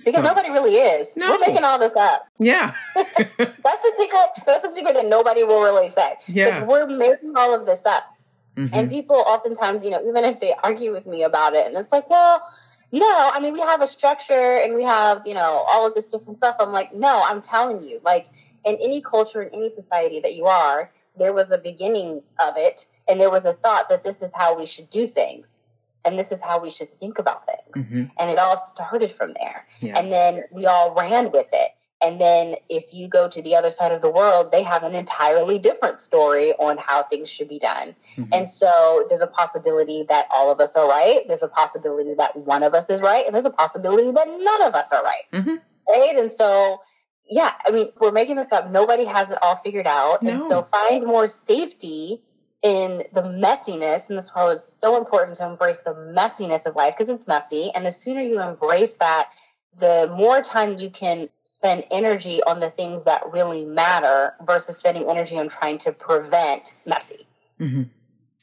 Because 0.04 0.22
so, 0.22 0.28
nobody 0.28 0.50
really 0.50 0.76
is. 0.76 1.16
No. 1.16 1.30
We're 1.30 1.46
making 1.46 1.64
all 1.64 1.78
this 1.78 1.94
up. 1.94 2.26
Yeah. 2.38 2.74
that's 2.94 3.36
the 3.38 3.92
secret. 3.98 4.28
That's 4.46 4.66
the 4.66 4.74
secret 4.74 4.94
that 4.94 5.06
nobody 5.06 5.44
will 5.44 5.62
really 5.62 5.88
say. 5.88 6.14
Yeah. 6.26 6.60
Like 6.60 6.68
we're 6.68 6.86
making 6.86 7.34
all 7.36 7.54
of 7.54 7.66
this 7.66 7.84
up. 7.84 8.16
Mm-hmm. 8.56 8.74
And 8.74 8.90
people 8.90 9.16
oftentimes, 9.16 9.84
you 9.84 9.90
know, 9.90 10.02
even 10.06 10.24
if 10.24 10.40
they 10.40 10.54
argue 10.64 10.92
with 10.92 11.06
me 11.06 11.22
about 11.22 11.54
it, 11.54 11.66
and 11.66 11.76
it's 11.76 11.92
like, 11.92 12.08
well, 12.10 12.42
you 12.90 13.00
know, 13.00 13.30
I 13.32 13.40
mean, 13.40 13.52
we 13.52 13.60
have 13.60 13.80
a 13.80 13.86
structure 13.86 14.58
and 14.58 14.74
we 14.74 14.82
have, 14.82 15.22
you 15.24 15.34
know, 15.34 15.64
all 15.68 15.86
of 15.86 15.94
this 15.94 16.06
different 16.06 16.38
stuff. 16.38 16.56
I'm 16.58 16.72
like, 16.72 16.92
no, 16.92 17.22
I'm 17.26 17.40
telling 17.40 17.84
you, 17.84 18.00
like, 18.04 18.26
in 18.64 18.76
any 18.80 19.00
culture, 19.00 19.42
in 19.42 19.54
any 19.54 19.68
society 19.68 20.20
that 20.20 20.34
you 20.34 20.46
are, 20.46 20.90
there 21.16 21.32
was 21.32 21.52
a 21.52 21.58
beginning 21.58 22.22
of 22.38 22.54
it, 22.56 22.86
and 23.08 23.20
there 23.20 23.30
was 23.30 23.46
a 23.46 23.52
thought 23.52 23.88
that 23.88 24.04
this 24.04 24.22
is 24.22 24.34
how 24.34 24.56
we 24.56 24.66
should 24.66 24.90
do 24.90 25.06
things, 25.06 25.60
and 26.04 26.18
this 26.18 26.32
is 26.32 26.40
how 26.40 26.60
we 26.60 26.70
should 26.70 26.92
think 26.92 27.18
about 27.18 27.46
things. 27.46 27.86
Mm-hmm. 27.86 28.04
And 28.18 28.30
it 28.30 28.38
all 28.38 28.56
started 28.58 29.12
from 29.12 29.34
there. 29.34 29.66
Yeah. 29.80 29.98
And 29.98 30.10
then 30.10 30.44
we 30.50 30.66
all 30.66 30.94
ran 30.94 31.30
with 31.30 31.48
it. 31.52 31.70
And 32.02 32.18
then 32.18 32.56
if 32.70 32.94
you 32.94 33.08
go 33.08 33.28
to 33.28 33.42
the 33.42 33.54
other 33.54 33.68
side 33.68 33.92
of 33.92 34.00
the 34.00 34.08
world, 34.08 34.52
they 34.52 34.62
have 34.62 34.82
an 34.82 34.94
entirely 34.94 35.58
different 35.58 36.00
story 36.00 36.52
on 36.54 36.78
how 36.78 37.02
things 37.02 37.28
should 37.28 37.48
be 37.48 37.58
done. 37.58 37.94
Mm-hmm. 38.16 38.32
And 38.32 38.48
so 38.48 39.04
there's 39.08 39.20
a 39.20 39.26
possibility 39.26 40.06
that 40.08 40.26
all 40.34 40.50
of 40.50 40.60
us 40.60 40.76
are 40.76 40.88
right. 40.88 41.20
There's 41.26 41.42
a 41.42 41.48
possibility 41.48 42.14
that 42.14 42.34
one 42.34 42.62
of 42.62 42.72
us 42.72 42.88
is 42.88 43.02
right. 43.02 43.26
And 43.26 43.34
there's 43.34 43.44
a 43.44 43.50
possibility 43.50 44.10
that 44.12 44.28
none 44.28 44.62
of 44.62 44.74
us 44.74 44.90
are 44.92 45.02
right. 45.02 45.24
Mm-hmm. 45.32 45.56
Right. 45.88 46.16
And 46.16 46.32
so, 46.32 46.80
yeah, 47.28 47.52
I 47.66 47.70
mean, 47.70 47.90
we're 48.00 48.12
making 48.12 48.36
this 48.36 48.50
up. 48.50 48.70
Nobody 48.70 49.04
has 49.04 49.30
it 49.30 49.38
all 49.42 49.56
figured 49.56 49.86
out. 49.86 50.22
No. 50.22 50.32
And 50.32 50.42
so 50.44 50.62
find 50.62 51.04
more 51.04 51.28
safety 51.28 52.22
in 52.62 53.04
the 53.12 53.22
messiness. 53.22 54.08
And 54.08 54.18
this 54.18 54.26
is 54.26 54.30
why 54.32 54.52
it's 54.52 54.70
so 54.70 54.96
important 54.96 55.36
to 55.38 55.46
embrace 55.46 55.80
the 55.80 55.94
messiness 55.94 56.66
of 56.66 56.76
life 56.76 56.94
because 56.96 57.12
it's 57.12 57.26
messy. 57.26 57.70
And 57.74 57.86
the 57.86 57.92
sooner 57.92 58.20
you 58.20 58.40
embrace 58.40 58.94
that, 58.96 59.30
the 59.78 60.12
more 60.16 60.40
time 60.40 60.78
you 60.78 60.90
can 60.90 61.28
spend 61.42 61.84
energy 61.90 62.42
on 62.42 62.60
the 62.60 62.70
things 62.70 63.04
that 63.04 63.22
really 63.32 63.64
matter 63.64 64.34
versus 64.44 64.76
spending 64.76 65.08
energy 65.08 65.38
on 65.38 65.48
trying 65.48 65.78
to 65.78 65.92
prevent 65.92 66.74
messy. 66.84 67.26
Mm-hmm. 67.60 67.82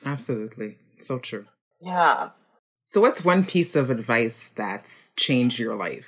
Absolutely. 0.05 0.77
So 0.99 1.19
true. 1.19 1.45
Yeah. 1.79 2.29
So, 2.85 3.01
what's 3.01 3.23
one 3.23 3.43
piece 3.43 3.75
of 3.75 3.89
advice 3.89 4.49
that's 4.49 5.11
changed 5.17 5.59
your 5.59 5.75
life? 5.75 6.07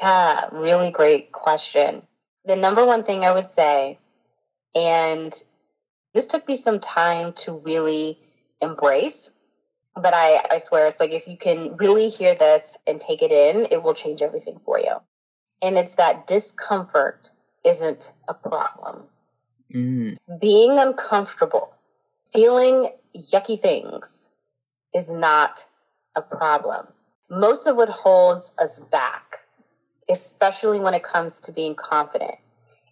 Yeah, 0.00 0.48
really 0.50 0.90
great 0.90 1.32
question. 1.32 2.02
The 2.46 2.56
number 2.56 2.84
one 2.84 3.04
thing 3.04 3.24
I 3.24 3.32
would 3.32 3.46
say, 3.46 3.98
and 4.74 5.40
this 6.14 6.26
took 6.26 6.46
me 6.46 6.56
some 6.56 6.78
time 6.78 7.32
to 7.34 7.52
really 7.58 8.18
embrace, 8.60 9.30
but 9.94 10.14
I, 10.14 10.42
I 10.50 10.58
swear 10.58 10.86
it's 10.86 11.00
like 11.00 11.10
if 11.10 11.26
you 11.26 11.36
can 11.36 11.76
really 11.76 12.08
hear 12.08 12.34
this 12.34 12.78
and 12.86 13.00
take 13.00 13.22
it 13.22 13.30
in, 13.30 13.66
it 13.70 13.82
will 13.82 13.94
change 13.94 14.22
everything 14.22 14.60
for 14.64 14.78
you. 14.78 14.96
And 15.60 15.76
it's 15.76 15.94
that 15.94 16.26
discomfort 16.26 17.30
isn't 17.64 18.12
a 18.28 18.34
problem. 18.34 19.04
Mm. 19.72 20.18
Being 20.40 20.78
uncomfortable, 20.78 21.74
feeling 22.32 22.90
yucky 23.16 23.60
things 23.60 24.28
is 24.94 25.10
not 25.10 25.66
a 26.14 26.22
problem. 26.22 26.88
Most 27.30 27.66
of 27.66 27.76
what 27.76 27.88
holds 27.88 28.52
us 28.58 28.78
back, 28.78 29.38
especially 30.10 30.78
when 30.78 30.94
it 30.94 31.02
comes 31.02 31.40
to 31.42 31.52
being 31.52 31.74
confident, 31.74 32.34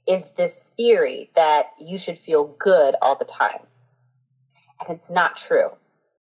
is 0.07 0.33
this 0.33 0.65
theory 0.77 1.31
that 1.35 1.73
you 1.79 1.99
should 1.99 2.19
feel 2.19 2.57
good 2.59 2.95
all 3.01 3.17
the 3.17 3.25
time. 3.25 3.61
And 4.81 4.95
it's 4.95 5.11
not 5.11 5.37
true 5.37 5.73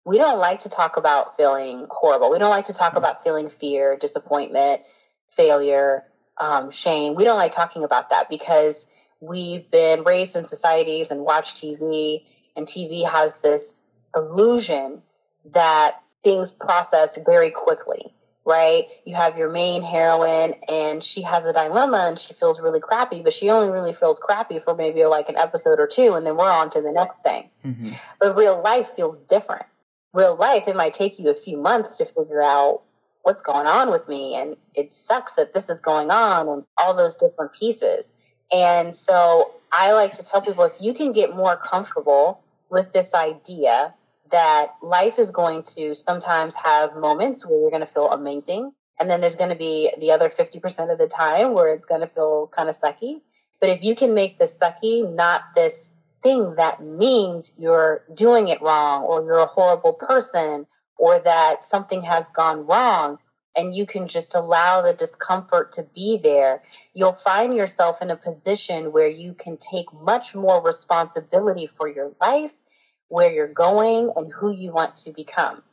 we 0.06 0.18
don't 0.18 0.40
like 0.40 0.60
to 0.60 0.70
talk 0.70 0.98
about 0.98 1.38
feeling 1.38 1.88
horrible. 1.90 2.32
We 2.32 2.40
don't 2.40 2.50
like 2.50 2.66
to 2.66 2.74
talk 2.74 2.96
about 2.96 3.24
feeling 3.24 3.50
fear, 3.50 3.98
disappointment, 3.98 4.82
failure, 5.30 6.04
um, 6.38 6.72
shame. 6.72 7.16
We 7.16 7.24
don't 7.24 7.38
like 7.38 7.54
talking 7.54 7.84
about 7.84 8.10
that 8.10 8.30
because 8.30 8.88
we've 9.22 9.70
been 9.72 10.04
raised 10.04 10.36
in 10.36 10.44
societies 10.44 11.10
and 11.10 11.22
watch 11.22 11.54
TV, 11.54 12.24
and 12.56 12.68
TV 12.68 13.10
has 13.10 13.38
this 13.38 13.84
illusion 14.16 15.02
that 15.46 16.02
things 16.24 16.52
process 16.52 17.18
very 17.26 17.50
quickly, 17.50 18.14
right? 18.46 18.88
You 19.06 19.16
have 19.16 19.38
your 19.38 19.50
main 19.50 19.84
heroine, 19.84 20.56
and 20.70 21.04
she 21.04 21.22
has 21.22 21.46
a 21.46 21.54
dilemma 21.54 22.06
and 22.10 22.20
she 22.20 22.34
feels 22.34 22.60
really 22.60 22.80
crappy, 22.80 23.22
but 23.22 23.34
she 23.34 23.50
only 23.50 23.72
really 23.72 23.94
feels 23.94 24.20
crappy 24.20 24.60
for 24.60 24.76
maybe 24.76 25.06
like 25.06 25.30
an 25.30 25.38
episode 25.38 25.80
or 25.80 25.88
two, 25.88 26.14
and 26.14 26.26
then 26.26 26.38
we're 26.38 26.52
on 26.52 26.70
to 26.72 26.82
the 26.82 26.92
next 26.92 27.24
thing. 27.24 27.50
Mm-hmm. 27.66 27.92
But 28.20 28.38
real 28.38 28.62
life 28.62 28.90
feels 28.96 29.22
different 29.22 29.66
real 30.14 30.36
life, 30.36 30.68
it 30.68 30.76
might 30.76 30.94
take 30.94 31.20
you 31.20 31.30
a 31.30 31.36
few 31.36 31.58
months 31.58 31.98
to 31.98 32.06
figure 32.06 32.42
out 32.42 32.82
what's 33.24 33.42
going 33.42 33.68
on 33.68 33.92
with 33.92 34.08
me. 34.08 34.36
And 34.36 34.56
it 34.76 34.94
sucks 34.94 35.34
that 35.34 35.54
this 35.54 35.70
is 35.70 35.82
going 35.82 36.12
on 36.12 36.48
and 36.48 36.64
all 36.78 36.94
those 36.94 37.16
different 37.16 37.54
pieces. 37.54 38.14
And 38.52 38.96
so 38.96 39.56
I 39.72 39.92
like 39.94 40.12
to 40.14 40.24
tell 40.24 40.42
people 40.42 40.64
if 40.64 40.74
you 40.80 40.94
can 40.94 41.12
get 41.12 41.36
more 41.36 41.58
comfortable 41.58 42.44
with 42.70 42.94
this 42.94 43.14
idea 43.14 43.96
that 44.32 44.74
life 44.82 45.20
is 45.20 45.32
going 45.32 45.64
to 45.64 45.94
sometimes 45.94 46.56
have 46.56 46.96
moments 46.96 47.46
where 47.46 47.60
you're 47.60 47.70
going 47.70 47.82
to 47.82 47.88
feel 47.88 48.10
amazing. 48.12 48.74
And 49.00 49.10
then 49.10 49.22
there's 49.22 49.36
going 49.36 49.50
to 49.50 49.56
be 49.56 49.92
the 50.00 50.12
other 50.12 50.30
50% 50.30 50.92
of 50.92 50.98
the 50.98 51.08
time 51.08 51.54
where 51.54 51.74
it's 51.74 51.86
going 51.86 52.02
to 52.02 52.08
feel 52.08 52.48
kind 52.48 52.70
of 52.70 52.78
sucky. 52.78 53.22
But 53.60 53.70
if 53.70 53.84
you 53.84 53.96
can 53.96 54.14
make 54.14 54.38
the 54.38 54.46
sucky 54.46 55.10
not 55.14 55.56
this 55.56 55.96
thing 56.22 56.56
that 56.56 56.82
means 56.82 57.52
you're 57.58 58.04
doing 58.14 58.48
it 58.48 58.62
wrong 58.62 59.04
or 59.04 59.24
you're 59.24 59.40
a 59.40 59.46
horrible 59.46 59.94
person 59.94 60.68
or 60.98 61.20
that 61.20 61.64
something 61.64 62.04
has 62.04 62.30
gone 62.30 62.66
wrong 62.66 63.20
and 63.56 63.76
you 63.76 63.86
can 63.86 64.08
just 64.08 64.34
allow 64.34 64.82
the 64.82 64.94
discomfort 64.94 65.72
to 65.74 65.84
be 65.84 66.18
there, 66.18 66.64
you'll 66.94 67.14
find 67.14 67.56
yourself 67.56 68.02
in 68.02 68.10
a 68.10 68.16
position 68.16 68.92
where 68.92 69.08
you 69.08 69.34
can 69.34 69.58
take 69.58 69.94
much 69.94 70.34
more 70.34 70.62
responsibility 70.64 71.68
for 71.68 71.88
your 71.88 72.14
life, 72.20 72.62
where 73.08 73.32
you're 73.32 73.48
going, 73.48 74.12
and 74.16 74.32
who 74.34 74.52
you 74.52 74.72
want 74.72 74.96
to 74.96 75.12
become. 75.12 75.64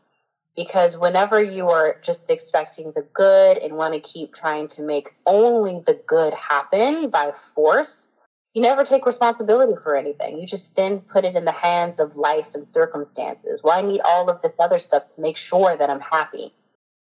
Because 0.56 0.96
whenever 0.96 1.42
you 1.42 1.68
are 1.68 1.96
just 2.02 2.28
expecting 2.28 2.92
the 2.92 3.06
good 3.12 3.56
and 3.58 3.76
want 3.76 3.94
to 3.94 4.00
keep 4.00 4.34
trying 4.34 4.68
to 4.68 4.82
make 4.82 5.14
only 5.24 5.80
the 5.86 6.00
good 6.06 6.34
happen 6.34 7.08
by 7.08 7.32
force, 7.32 8.08
you 8.52 8.60
never 8.60 8.82
take 8.82 9.06
responsibility 9.06 9.74
for 9.80 9.94
anything. 9.94 10.40
You 10.40 10.46
just 10.46 10.74
then 10.74 11.00
put 11.00 11.24
it 11.24 11.36
in 11.36 11.44
the 11.44 11.52
hands 11.52 12.00
of 12.00 12.16
life 12.16 12.52
and 12.52 12.66
circumstances. 12.66 13.62
Well, 13.62 13.78
I 13.78 13.82
need 13.86 14.00
all 14.04 14.28
of 14.28 14.42
this 14.42 14.52
other 14.58 14.78
stuff 14.78 15.04
to 15.14 15.20
make 15.20 15.36
sure 15.36 15.76
that 15.76 15.88
I'm 15.88 16.00
happy. 16.00 16.52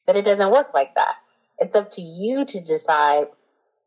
But 0.05 0.15
it 0.15 0.25
doesn't 0.25 0.51
work 0.51 0.73
like 0.73 0.95
that. 0.95 1.17
It's 1.59 1.75
up 1.75 1.91
to 1.91 2.01
you 2.01 2.45
to 2.45 2.61
decide, 2.61 3.27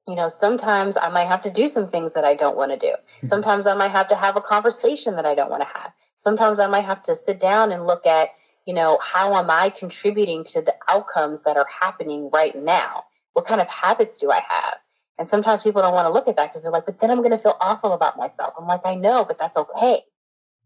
you 0.06 0.14
know, 0.14 0.28
sometimes 0.28 0.96
I 0.96 1.08
might 1.08 1.28
have 1.28 1.42
to 1.42 1.50
do 1.50 1.66
some 1.66 1.86
things 1.86 2.12
that 2.12 2.24
I 2.24 2.34
don't 2.34 2.56
want 2.56 2.72
to 2.72 2.78
do. 2.78 2.92
Mm-hmm. 2.92 3.26
Sometimes 3.26 3.66
I 3.66 3.74
might 3.74 3.90
have 3.90 4.08
to 4.08 4.16
have 4.16 4.36
a 4.36 4.40
conversation 4.40 5.16
that 5.16 5.26
I 5.26 5.34
don't 5.34 5.50
want 5.50 5.62
to 5.62 5.68
have. 5.74 5.92
Sometimes 6.16 6.58
I 6.58 6.66
might 6.66 6.84
have 6.84 7.02
to 7.04 7.14
sit 7.14 7.40
down 7.40 7.72
and 7.72 7.86
look 7.86 8.06
at, 8.06 8.30
you 8.66 8.74
know, 8.74 8.98
how 9.02 9.34
am 9.34 9.50
I 9.50 9.70
contributing 9.70 10.42
to 10.44 10.62
the 10.62 10.74
outcomes 10.88 11.40
that 11.44 11.56
are 11.56 11.68
happening 11.80 12.30
right 12.32 12.54
now? 12.54 13.04
What 13.34 13.46
kind 13.46 13.60
of 13.60 13.68
habits 13.68 14.18
do 14.18 14.30
I 14.30 14.42
have? 14.48 14.78
And 15.18 15.26
sometimes 15.26 15.62
people 15.62 15.82
don't 15.82 15.94
want 15.94 16.06
to 16.06 16.12
look 16.12 16.28
at 16.28 16.36
that 16.36 16.48
because 16.48 16.62
they're 16.62 16.72
like, 16.72 16.86
but 16.86 16.98
then 16.98 17.10
I'm 17.10 17.18
going 17.18 17.30
to 17.30 17.38
feel 17.38 17.56
awful 17.60 17.92
about 17.92 18.18
myself. 18.18 18.54
I'm 18.58 18.66
like, 18.66 18.82
I 18.84 18.94
know, 18.94 19.24
but 19.24 19.38
that's 19.38 19.56
okay. 19.56 20.00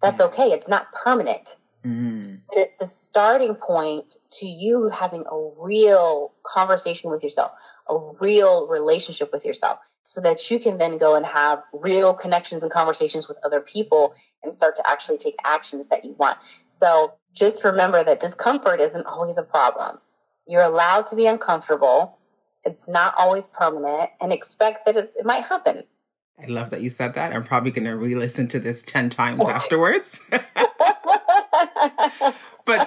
That's 0.03 0.21
mm. 0.21 0.27
okay. 0.27 0.51
It's 0.51 0.69
not 0.69 0.93
permanent. 0.93 1.57
Mm. 1.85 2.41
But 2.49 2.59
it's 2.59 2.77
the 2.77 2.87
starting 2.87 3.55
point 3.55 4.17
to 4.33 4.47
you 4.47 4.89
having 4.89 5.25
a 5.31 5.51
real 5.59 6.33
conversation 6.43 7.11
with 7.11 7.23
yourself, 7.23 7.53
a 7.89 7.97
real 8.21 8.67
relationship 8.67 9.33
with 9.33 9.45
yourself, 9.45 9.79
so 10.03 10.21
that 10.21 10.51
you 10.51 10.59
can 10.59 10.79
then 10.79 10.99
go 10.99 11.15
and 11.15 11.27
have 11.27 11.63
real 11.73 12.13
connections 12.15 12.63
and 12.63 12.73
conversations 12.73 13.29
with 13.29 13.39
other 13.45 13.61
people 13.61 14.15
and 14.43 14.55
start 14.55 14.77
to 14.77 14.91
actually 14.91 15.19
take 15.19 15.37
actions 15.45 15.89
that 15.89 16.05
you 16.05 16.15
want. 16.19 16.39
So 16.83 17.15
just 17.35 17.63
remember 17.65 18.03
that 18.05 18.21
discomfort 18.21 18.81
isn't 18.81 19.07
always 19.07 19.37
a 19.37 19.43
problem. 19.43 19.99
You're 20.47 20.63
allowed 20.63 21.07
to 21.09 21.17
be 21.17 21.27
uncomfortable 21.27 22.19
it's 22.65 22.89
not 22.89 23.15
always 23.19 23.47
permanent 23.47 24.11
and 24.21 24.33
expect 24.33 24.87
that 24.87 24.97
it, 24.97 25.13
it 25.17 25.25
might 25.25 25.45
happen. 25.45 25.85
I 26.43 26.47
love 26.47 26.71
that 26.71 26.81
you 26.81 26.91
said 26.91 27.15
that. 27.15 27.33
I'm 27.35 27.45
probably 27.45 27.71
going 27.71 27.85
to 27.85 27.97
re 27.97 28.15
listen 28.15 28.49
to 28.49 28.59
this 28.59 28.83
10 28.83 29.11
times 29.11 29.45
afterwards. 29.45 30.21
but 30.31 30.41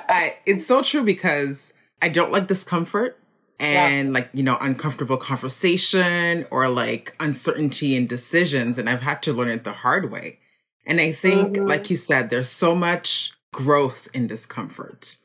I, 0.10 0.38
it's 0.46 0.66
so 0.66 0.82
true 0.82 1.04
because 1.04 1.74
I 2.02 2.10
don't 2.10 2.32
like 2.32 2.48
discomfort 2.48 3.20
and 3.60 4.08
yeah. 4.10 4.13
like, 4.13 4.30
you 4.34 4.42
know, 4.44 4.58
uncomfortable 4.60 5.18
conversation 5.18 6.48
or 6.50 6.68
like 6.68 7.16
uncertainty 7.20 7.96
in 7.96 8.08
decisions. 8.08 8.80
And 8.80 8.89
I've 8.89 9.04
had 9.04 9.22
to 9.24 9.34
learn 9.34 9.50
it 9.50 9.63
the 9.63 9.74
hard 9.74 10.12
way. 10.12 10.39
And 10.86 11.00
I 11.00 11.13
think, 11.13 11.56
mm-hmm. 11.56 11.65
like 11.65 11.89
you 11.89 11.96
said, 11.96 12.30
there's 12.30 12.50
so 12.50 12.76
much 12.76 13.34
growth 13.54 14.08
in 14.13 14.28
discomfort. 14.28 15.17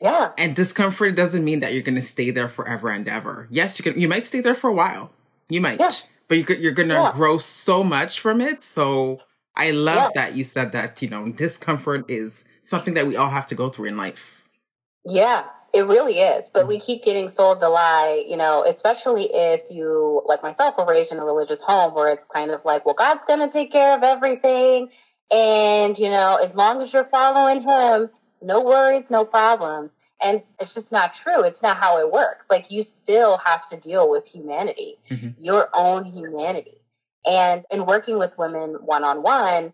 Yeah. 0.00 0.32
And 0.38 0.56
discomfort 0.56 1.14
doesn't 1.14 1.44
mean 1.44 1.60
that 1.60 1.72
you're 1.72 1.82
going 1.82 1.94
to 1.96 2.02
stay 2.02 2.30
there 2.30 2.48
forever 2.48 2.88
and 2.88 3.06
ever. 3.08 3.46
Yes, 3.50 3.78
you 3.78 3.82
can. 3.82 4.00
You 4.00 4.08
might 4.08 4.26
stay 4.26 4.40
there 4.40 4.54
for 4.54 4.70
a 4.70 4.72
while. 4.72 5.10
You 5.48 5.60
might, 5.60 5.80
yeah. 5.80 5.90
but 6.28 6.38
you're, 6.38 6.58
you're 6.58 6.72
going 6.72 6.88
to 6.88 6.94
yeah. 6.94 7.12
grow 7.12 7.38
so 7.38 7.82
much 7.82 8.20
from 8.20 8.40
it. 8.40 8.62
So 8.62 9.20
I 9.56 9.72
love 9.72 10.12
yeah. 10.14 10.22
that 10.22 10.36
you 10.36 10.44
said 10.44 10.72
that. 10.72 11.02
You 11.02 11.10
know, 11.10 11.28
discomfort 11.28 12.04
is 12.08 12.44
something 12.62 12.94
that 12.94 13.06
we 13.06 13.16
all 13.16 13.30
have 13.30 13.46
to 13.46 13.54
go 13.54 13.68
through 13.68 13.86
in 13.86 13.96
life. 13.96 14.42
Yeah, 15.04 15.44
it 15.72 15.86
really 15.86 16.18
is. 16.18 16.48
But 16.52 16.66
we 16.66 16.78
keep 16.80 17.04
getting 17.04 17.28
sold 17.28 17.60
the 17.60 17.68
lie. 17.68 18.24
You 18.28 18.36
know, 18.36 18.64
especially 18.66 19.30
if 19.32 19.62
you, 19.70 20.22
like 20.26 20.42
myself, 20.42 20.76
were 20.78 20.86
raised 20.86 21.12
in 21.12 21.18
a 21.18 21.24
religious 21.24 21.60
home 21.60 21.94
where 21.94 22.08
it's 22.08 22.24
kind 22.34 22.50
of 22.50 22.64
like, 22.64 22.84
well, 22.84 22.94
God's 22.94 23.24
going 23.24 23.40
to 23.40 23.48
take 23.48 23.70
care 23.70 23.96
of 23.96 24.02
everything. 24.02 24.90
And, 25.30 25.98
you 25.98 26.08
know, 26.08 26.38
as 26.42 26.54
long 26.54 26.82
as 26.82 26.92
you're 26.92 27.04
following 27.04 27.62
him, 27.62 28.10
no 28.42 28.60
worries, 28.60 29.10
no 29.10 29.24
problems. 29.24 29.96
And 30.22 30.42
it's 30.58 30.74
just 30.74 30.92
not 30.92 31.14
true. 31.14 31.42
It's 31.42 31.62
not 31.62 31.78
how 31.78 31.98
it 31.98 32.12
works. 32.12 32.48
Like 32.50 32.70
you 32.70 32.82
still 32.82 33.38
have 33.38 33.66
to 33.68 33.76
deal 33.76 34.10
with 34.10 34.26
humanity, 34.28 34.98
mm-hmm. 35.10 35.42
your 35.42 35.68
own 35.72 36.04
humanity. 36.04 36.82
And 37.26 37.64
in 37.70 37.86
working 37.86 38.18
with 38.18 38.36
women 38.36 38.76
one 38.80 39.04
on 39.04 39.22
one, 39.22 39.72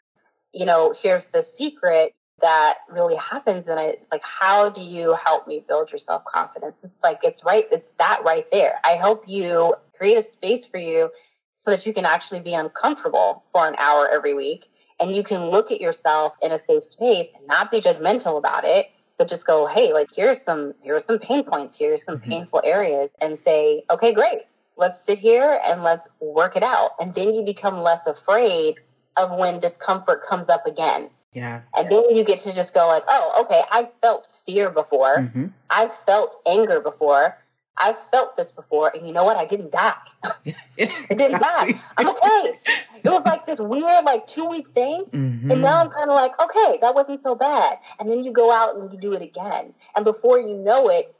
you 0.52 0.66
know, 0.66 0.94
here's 1.00 1.26
the 1.26 1.42
secret 1.42 2.14
that 2.40 2.78
really 2.90 3.16
happens. 3.16 3.68
And 3.68 3.80
it's 3.80 4.12
like, 4.12 4.22
how 4.22 4.68
do 4.68 4.82
you 4.82 5.14
help 5.14 5.46
me 5.48 5.64
build 5.66 5.90
your 5.90 5.98
self 5.98 6.24
confidence? 6.24 6.84
It's 6.84 7.02
like, 7.02 7.20
it's 7.22 7.44
right, 7.44 7.66
it's 7.70 7.92
that 7.94 8.22
right 8.24 8.46
there. 8.50 8.74
I 8.84 8.90
help 8.90 9.24
you 9.26 9.74
create 9.96 10.18
a 10.18 10.22
space 10.22 10.66
for 10.66 10.78
you 10.78 11.10
so 11.54 11.70
that 11.70 11.86
you 11.86 11.92
can 11.92 12.04
actually 12.04 12.40
be 12.40 12.54
uncomfortable 12.54 13.44
for 13.52 13.66
an 13.66 13.74
hour 13.78 14.08
every 14.12 14.34
week 14.34 14.70
and 15.00 15.10
you 15.14 15.22
can 15.22 15.50
look 15.50 15.70
at 15.70 15.80
yourself 15.80 16.36
in 16.42 16.52
a 16.52 16.58
safe 16.58 16.84
space 16.84 17.28
and 17.34 17.46
not 17.46 17.70
be 17.70 17.80
judgmental 17.80 18.38
about 18.38 18.64
it 18.64 18.90
but 19.18 19.28
just 19.28 19.46
go 19.46 19.66
hey 19.66 19.92
like 19.92 20.08
here's 20.14 20.40
some 20.40 20.74
here's 20.82 21.04
some 21.04 21.18
pain 21.18 21.42
points 21.42 21.78
here's 21.78 22.04
some 22.04 22.16
mm-hmm. 22.16 22.30
painful 22.30 22.60
areas 22.64 23.12
and 23.20 23.40
say 23.40 23.82
okay 23.90 24.12
great 24.12 24.42
let's 24.76 25.00
sit 25.00 25.18
here 25.18 25.60
and 25.66 25.82
let's 25.82 26.08
work 26.20 26.56
it 26.56 26.62
out 26.62 26.90
and 27.00 27.14
then 27.14 27.34
you 27.34 27.42
become 27.42 27.80
less 27.80 28.06
afraid 28.06 28.80
of 29.16 29.30
when 29.38 29.58
discomfort 29.58 30.22
comes 30.26 30.48
up 30.48 30.66
again 30.66 31.10
yes 31.32 31.70
and 31.76 31.90
then 31.90 32.04
you 32.14 32.24
get 32.24 32.38
to 32.38 32.54
just 32.54 32.72
go 32.74 32.86
like 32.86 33.04
oh 33.08 33.42
okay 33.42 33.62
i 33.70 33.88
felt 34.00 34.28
fear 34.46 34.70
before 34.70 35.18
mm-hmm. 35.18 35.46
i 35.70 35.86
felt 35.88 36.36
anger 36.46 36.80
before 36.80 37.36
I've 37.78 37.98
felt 37.98 38.36
this 38.36 38.52
before, 38.52 38.90
and 38.94 39.06
you 39.06 39.12
know 39.12 39.24
what? 39.24 39.36
I 39.36 39.44
didn't 39.44 39.70
die. 39.70 39.94
I 40.24 41.14
didn't 41.14 41.40
die. 41.40 41.80
I'm 41.96 42.08
okay. 42.08 42.58
It 42.96 43.04
was 43.04 43.22
like 43.26 43.46
this 43.46 43.60
weird, 43.60 44.04
like 44.04 44.26
two 44.26 44.46
week 44.46 44.68
thing, 44.68 45.04
mm-hmm. 45.10 45.50
and 45.50 45.60
now 45.60 45.80
I'm 45.80 45.90
kind 45.90 46.10
of 46.10 46.14
like, 46.14 46.32
okay, 46.40 46.78
that 46.80 46.94
wasn't 46.94 47.20
so 47.20 47.34
bad. 47.34 47.78
And 47.98 48.10
then 48.10 48.24
you 48.24 48.32
go 48.32 48.52
out 48.52 48.76
and 48.76 48.92
you 48.92 48.98
do 48.98 49.12
it 49.12 49.22
again, 49.22 49.74
and 49.94 50.04
before 50.04 50.40
you 50.40 50.56
know 50.56 50.88
it, 50.88 51.14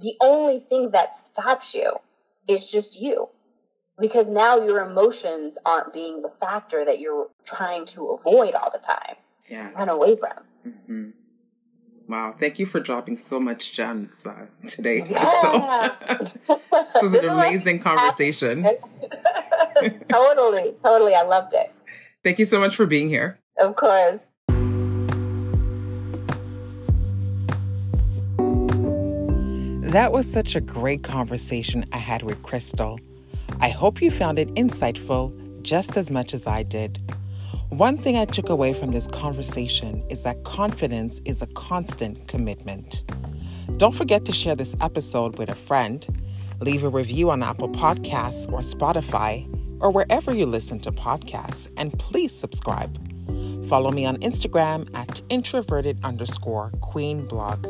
the 0.00 0.14
only 0.20 0.60
thing 0.60 0.90
that 0.90 1.14
stops 1.14 1.74
you 1.74 1.94
is 2.46 2.66
just 2.66 3.00
you, 3.00 3.28
because 3.98 4.28
now 4.28 4.56
your 4.60 4.84
emotions 4.84 5.56
aren't 5.64 5.94
being 5.94 6.20
the 6.20 6.32
factor 6.40 6.84
that 6.84 7.00
you're 7.00 7.28
trying 7.44 7.86
to 7.86 8.10
avoid 8.10 8.54
all 8.54 8.70
the 8.70 8.78
time, 8.78 9.16
yes. 9.48 9.74
run 9.74 9.88
away 9.88 10.16
from. 10.16 10.32
Mm-hmm. 10.66 11.10
Wow, 12.08 12.34
thank 12.38 12.58
you 12.58 12.66
for 12.66 12.80
dropping 12.80 13.16
so 13.16 13.40
much 13.40 13.72
gems 13.72 14.26
uh, 14.26 14.46
today, 14.68 15.06
yeah. 15.08 15.88
Crystal. 15.88 16.60
this 16.92 17.02
was 17.02 17.14
an 17.14 17.24
amazing 17.28 17.80
conversation. 17.80 18.64
totally, 20.10 20.74
totally. 20.84 21.14
I 21.14 21.22
loved 21.22 21.54
it. 21.54 21.72
Thank 22.22 22.38
you 22.38 22.44
so 22.44 22.60
much 22.60 22.76
for 22.76 22.86
being 22.86 23.08
here. 23.08 23.38
Of 23.58 23.76
course. 23.76 24.20
That 29.92 30.10
was 30.12 30.30
such 30.30 30.56
a 30.56 30.60
great 30.60 31.02
conversation 31.02 31.84
I 31.92 31.98
had 31.98 32.22
with 32.22 32.42
Crystal. 32.42 32.98
I 33.60 33.68
hope 33.68 34.00
you 34.00 34.10
found 34.10 34.38
it 34.38 34.48
insightful 34.54 35.32
just 35.62 35.96
as 35.96 36.10
much 36.10 36.34
as 36.34 36.46
I 36.46 36.62
did. 36.62 36.98
One 37.72 37.96
thing 37.96 38.18
I 38.18 38.26
took 38.26 38.50
away 38.50 38.74
from 38.74 38.90
this 38.90 39.06
conversation 39.06 40.04
is 40.10 40.24
that 40.24 40.44
confidence 40.44 41.22
is 41.24 41.40
a 41.40 41.46
constant 41.46 42.28
commitment. 42.28 43.02
Don't 43.78 43.94
forget 43.94 44.26
to 44.26 44.32
share 44.32 44.54
this 44.54 44.76
episode 44.82 45.38
with 45.38 45.48
a 45.48 45.54
friend, 45.54 46.06
leave 46.60 46.84
a 46.84 46.90
review 46.90 47.30
on 47.30 47.42
Apple 47.42 47.70
Podcasts 47.70 48.46
or 48.52 48.58
Spotify 48.58 49.48
or 49.80 49.90
wherever 49.90 50.34
you 50.34 50.44
listen 50.44 50.80
to 50.80 50.92
podcasts, 50.92 51.70
and 51.78 51.98
please 51.98 52.38
subscribe. 52.38 52.94
Follow 53.70 53.90
me 53.90 54.04
on 54.04 54.18
Instagram 54.18 54.94
at 54.94 55.22
introverted 55.30 55.98
underscore 56.04 56.72
queen 56.82 57.26
blog. 57.26 57.64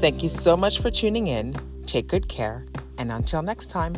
Thank 0.00 0.24
you 0.24 0.30
so 0.30 0.56
much 0.56 0.80
for 0.80 0.90
tuning 0.90 1.28
in. 1.28 1.54
Take 1.86 2.08
good 2.08 2.28
care, 2.28 2.66
and 2.98 3.12
until 3.12 3.42
next 3.42 3.68
time. 3.68 3.94